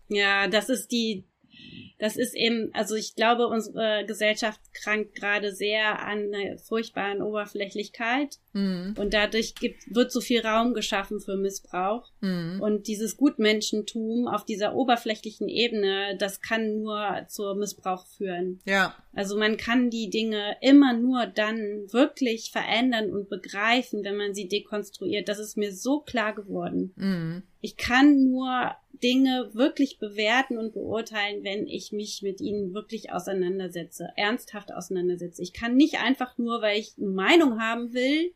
[0.06, 1.24] Ja, das ist die,
[1.98, 8.38] das ist eben, also ich glaube, unsere Gesellschaft krankt gerade sehr an einer furchtbaren Oberflächlichkeit
[8.52, 8.94] Mhm.
[8.98, 12.08] und dadurch gibt, wird so viel Raum geschaffen für Missbrauch.
[12.20, 12.60] Mhm.
[12.60, 18.60] Und dieses Gutmenschentum auf dieser oberflächlichen Ebene, das kann nur zu Missbrauch führen.
[18.64, 24.34] Ja, Also man kann die Dinge immer nur dann wirklich verändern und begreifen, wenn man
[24.34, 25.28] sie dekonstruiert.
[25.28, 26.92] Das ist mir so klar geworden.
[26.96, 27.42] mhm.
[27.60, 28.70] Ich kann nur
[29.02, 35.42] Dinge wirklich bewerten und beurteilen, wenn ich mich mit ihnen wirklich auseinandersetze, ernsthaft auseinandersetze.
[35.42, 38.32] Ich kann nicht einfach nur, weil ich eine Meinung haben will,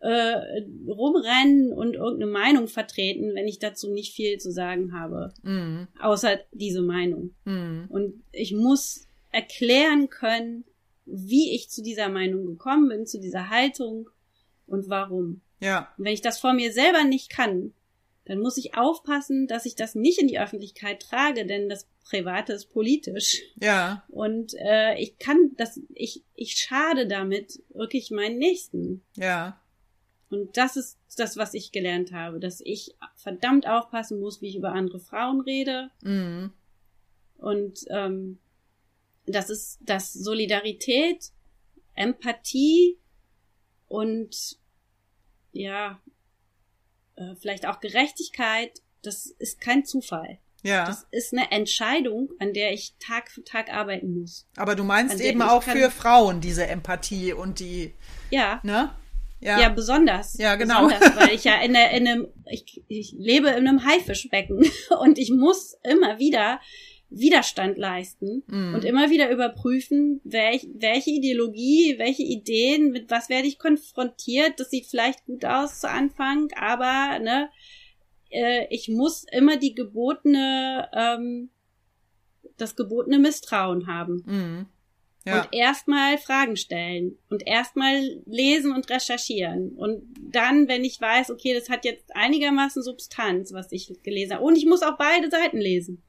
[0.00, 5.88] äh, rumrennen und irgendeine Meinung vertreten, wenn ich dazu nicht viel zu sagen habe, Mhm.
[6.00, 7.34] außer diese Meinung.
[7.44, 7.86] Mhm.
[7.90, 10.64] Und ich muss erklären können,
[11.04, 14.08] wie ich zu dieser Meinung gekommen bin, zu dieser Haltung
[14.66, 15.42] und warum.
[15.60, 17.74] ja, Und wenn ich das vor mir selber nicht kann,
[18.30, 22.52] dann muss ich aufpassen, dass ich das nicht in die Öffentlichkeit trage, denn das Private
[22.52, 23.42] ist politisch.
[23.60, 24.04] Ja.
[24.06, 29.02] Und äh, ich kann das, ich, ich schade damit wirklich meinen Nächsten.
[29.16, 29.60] Ja.
[30.28, 34.56] Und das ist das, was ich gelernt habe, dass ich verdammt aufpassen muss, wie ich
[34.56, 35.90] über andere Frauen rede.
[36.04, 36.52] Mhm.
[37.36, 38.38] Und ähm,
[39.26, 41.32] das ist, dass Solidarität,
[41.96, 42.96] Empathie
[43.88, 44.56] und
[45.50, 46.00] ja,
[47.20, 50.38] äh, vielleicht auch Gerechtigkeit, das ist kein Zufall.
[50.62, 50.84] Ja.
[50.86, 54.46] Das ist eine Entscheidung, an der ich Tag für Tag arbeiten muss.
[54.56, 57.94] Aber du meinst eben auch für Frauen diese Empathie und die,
[58.30, 58.90] Ja, ne?
[59.40, 60.36] ja, besonders.
[60.36, 60.86] Ja, genau.
[60.86, 65.18] Besonders, weil ich ja in, der, in einem, ich, ich lebe in einem Haifischbecken und
[65.18, 66.60] ich muss immer wieder
[67.10, 68.74] Widerstand leisten Mhm.
[68.74, 74.58] und immer wieder überprüfen, welch, welche Ideologie, welche Ideen, mit was werde ich konfrontiert.
[74.60, 77.50] Das sieht vielleicht gut aus zu Anfang, aber ne,
[78.30, 81.50] äh, ich muss immer die gebotene, ähm,
[82.56, 84.66] das gebotene Misstrauen haben Mhm.
[85.26, 85.42] Ja.
[85.42, 90.02] und erstmal Fragen stellen und erstmal lesen und recherchieren und
[90.32, 94.56] dann, wenn ich weiß, okay, das hat jetzt einigermaßen Substanz, was ich gelesen habe und
[94.56, 96.02] ich muss auch beide Seiten lesen.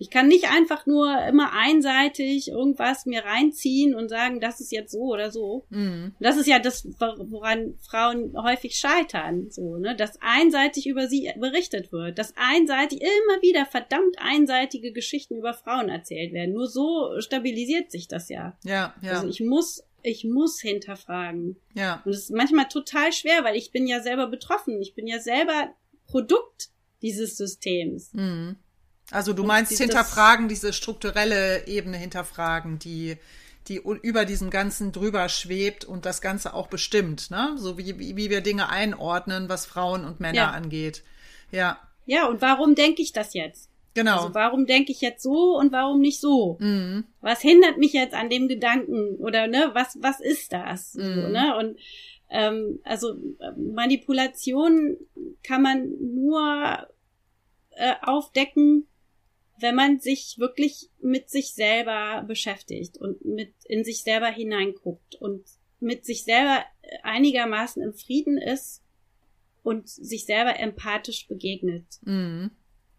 [0.00, 4.92] Ich kann nicht einfach nur immer einseitig irgendwas mir reinziehen und sagen, das ist jetzt
[4.92, 5.66] so oder so.
[5.70, 6.14] Mhm.
[6.20, 11.90] Das ist ja das, woran Frauen häufig scheitern, so, ne, dass einseitig über sie berichtet
[11.90, 16.54] wird, dass einseitig immer wieder verdammt einseitige Geschichten über Frauen erzählt werden.
[16.54, 18.56] Nur so stabilisiert sich das ja.
[18.64, 21.56] Ja, ja, Also ich muss, ich muss hinterfragen.
[21.74, 22.02] ja.
[22.04, 24.80] Und es ist manchmal total schwer, weil ich bin ja selber betroffen.
[24.80, 25.74] Ich bin ja selber
[26.06, 26.68] Produkt
[27.02, 28.12] dieses Systems.
[28.12, 28.56] Mhm.
[29.10, 33.16] Also du meinst dieses- hinterfragen, diese strukturelle Ebene hinterfragen, die,
[33.68, 37.54] die über diesem Ganzen drüber schwebt und das Ganze auch bestimmt, ne?
[37.56, 40.50] So wie, wie wie wir Dinge einordnen, was Frauen und Männer Ja.
[40.50, 41.02] angeht.
[41.50, 43.68] Ja, Ja, und warum denke ich das jetzt?
[43.94, 44.16] genau.
[44.22, 46.56] Also warum denke ich jetzt so und warum nicht so?
[46.60, 47.04] mhm.
[47.20, 50.92] was hindert mich jetzt an dem Gedanken oder ne, was, was ist das?
[50.92, 51.32] So, Mhm.
[51.32, 51.56] ne?
[51.58, 51.78] Und
[52.30, 53.14] ähm, also
[53.56, 54.96] Manipulation
[55.42, 56.86] kann man nur
[57.70, 58.86] äh, aufdecken,
[59.60, 65.44] wenn man sich wirklich mit sich selber beschäftigt und mit in sich selber hineinguckt und
[65.80, 66.64] mit sich selber
[67.02, 68.82] einigermaßen im Frieden ist
[69.62, 72.50] und sich selber empathisch begegnet Mhm.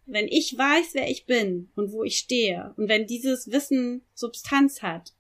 [0.06, 4.82] wenn ich weiß, wer ich bin und wo ich stehe und wenn dieses Wissen Substanz
[4.82, 5.14] hat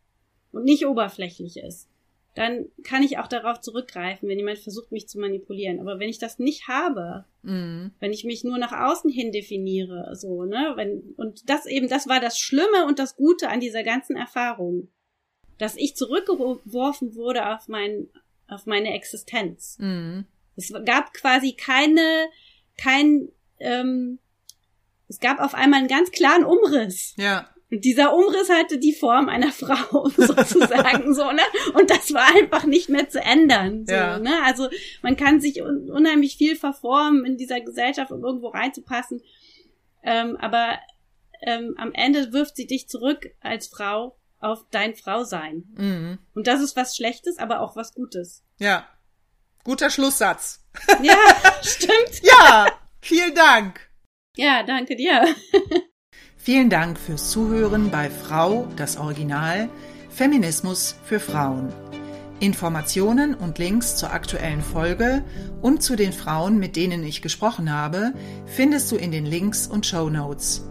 [0.51, 1.88] und nicht oberflächlich ist,
[2.35, 5.79] dann kann ich auch darauf zurückgreifen, wenn jemand versucht, mich zu manipulieren.
[5.79, 7.91] Aber wenn ich das nicht habe, Mhm.
[7.99, 12.07] wenn ich mich nur nach außen hin definiere, so, ne, wenn, und das eben, das
[12.07, 14.89] war das Schlimme und das Gute an dieser ganzen Erfahrung,
[15.57, 18.07] dass ich zurückgeworfen wurde auf mein,
[18.47, 19.77] auf meine Existenz.
[19.79, 20.25] Mhm.
[20.55, 22.27] Es gab quasi keine,
[22.77, 24.19] kein, ähm,
[25.07, 27.15] es gab auf einmal einen ganz klaren Umriss.
[27.17, 31.41] Ja, dieser Umriss hatte die Form einer Frau sozusagen so, ne?
[31.73, 33.85] Und das war einfach nicht mehr zu ändern.
[33.85, 34.17] So, Ja.
[34.19, 34.43] ne?
[34.43, 34.69] Also
[35.01, 39.21] man kann sich un unheimlich viel verformen in dieser Gesellschaft, um irgendwo reinzupassen.
[40.03, 40.79] Ähm, aber
[41.41, 45.63] ähm, am Ende wirft sie dich zurück als Frau auf dein Frausein.
[45.75, 46.17] mhm.
[46.33, 48.43] Und das ist was Schlechtes, aber auch was Gutes.
[48.57, 48.87] ja.
[49.65, 50.63] Guter Schlusssatz.
[51.03, 51.15] Ja,
[51.61, 52.21] stimmt.
[52.23, 52.67] Ja,
[53.01, 53.79] vielen Dank.
[54.37, 55.27] Ja, danke dir.
[56.51, 59.69] Vielen Dank fürs Zuhören bei Frau, das Original,
[60.09, 61.71] Feminismus für Frauen.
[62.39, 65.23] Informationen und Links zur aktuellen Folge
[65.61, 68.13] und zu den Frauen, mit denen ich gesprochen habe,
[68.47, 70.65] findest du in den Links und Show Notes.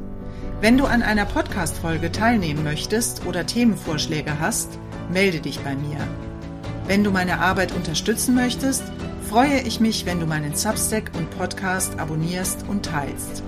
[0.60, 4.80] Wenn du an einer Podcast-Folge teilnehmen möchtest oder Themenvorschläge hast,
[5.12, 5.98] melde dich bei mir.
[6.88, 8.82] Wenn du meine Arbeit unterstützen möchtest,
[9.28, 13.44] freue ich mich, wenn du meinen Substack und Podcast abonnierst und teilst.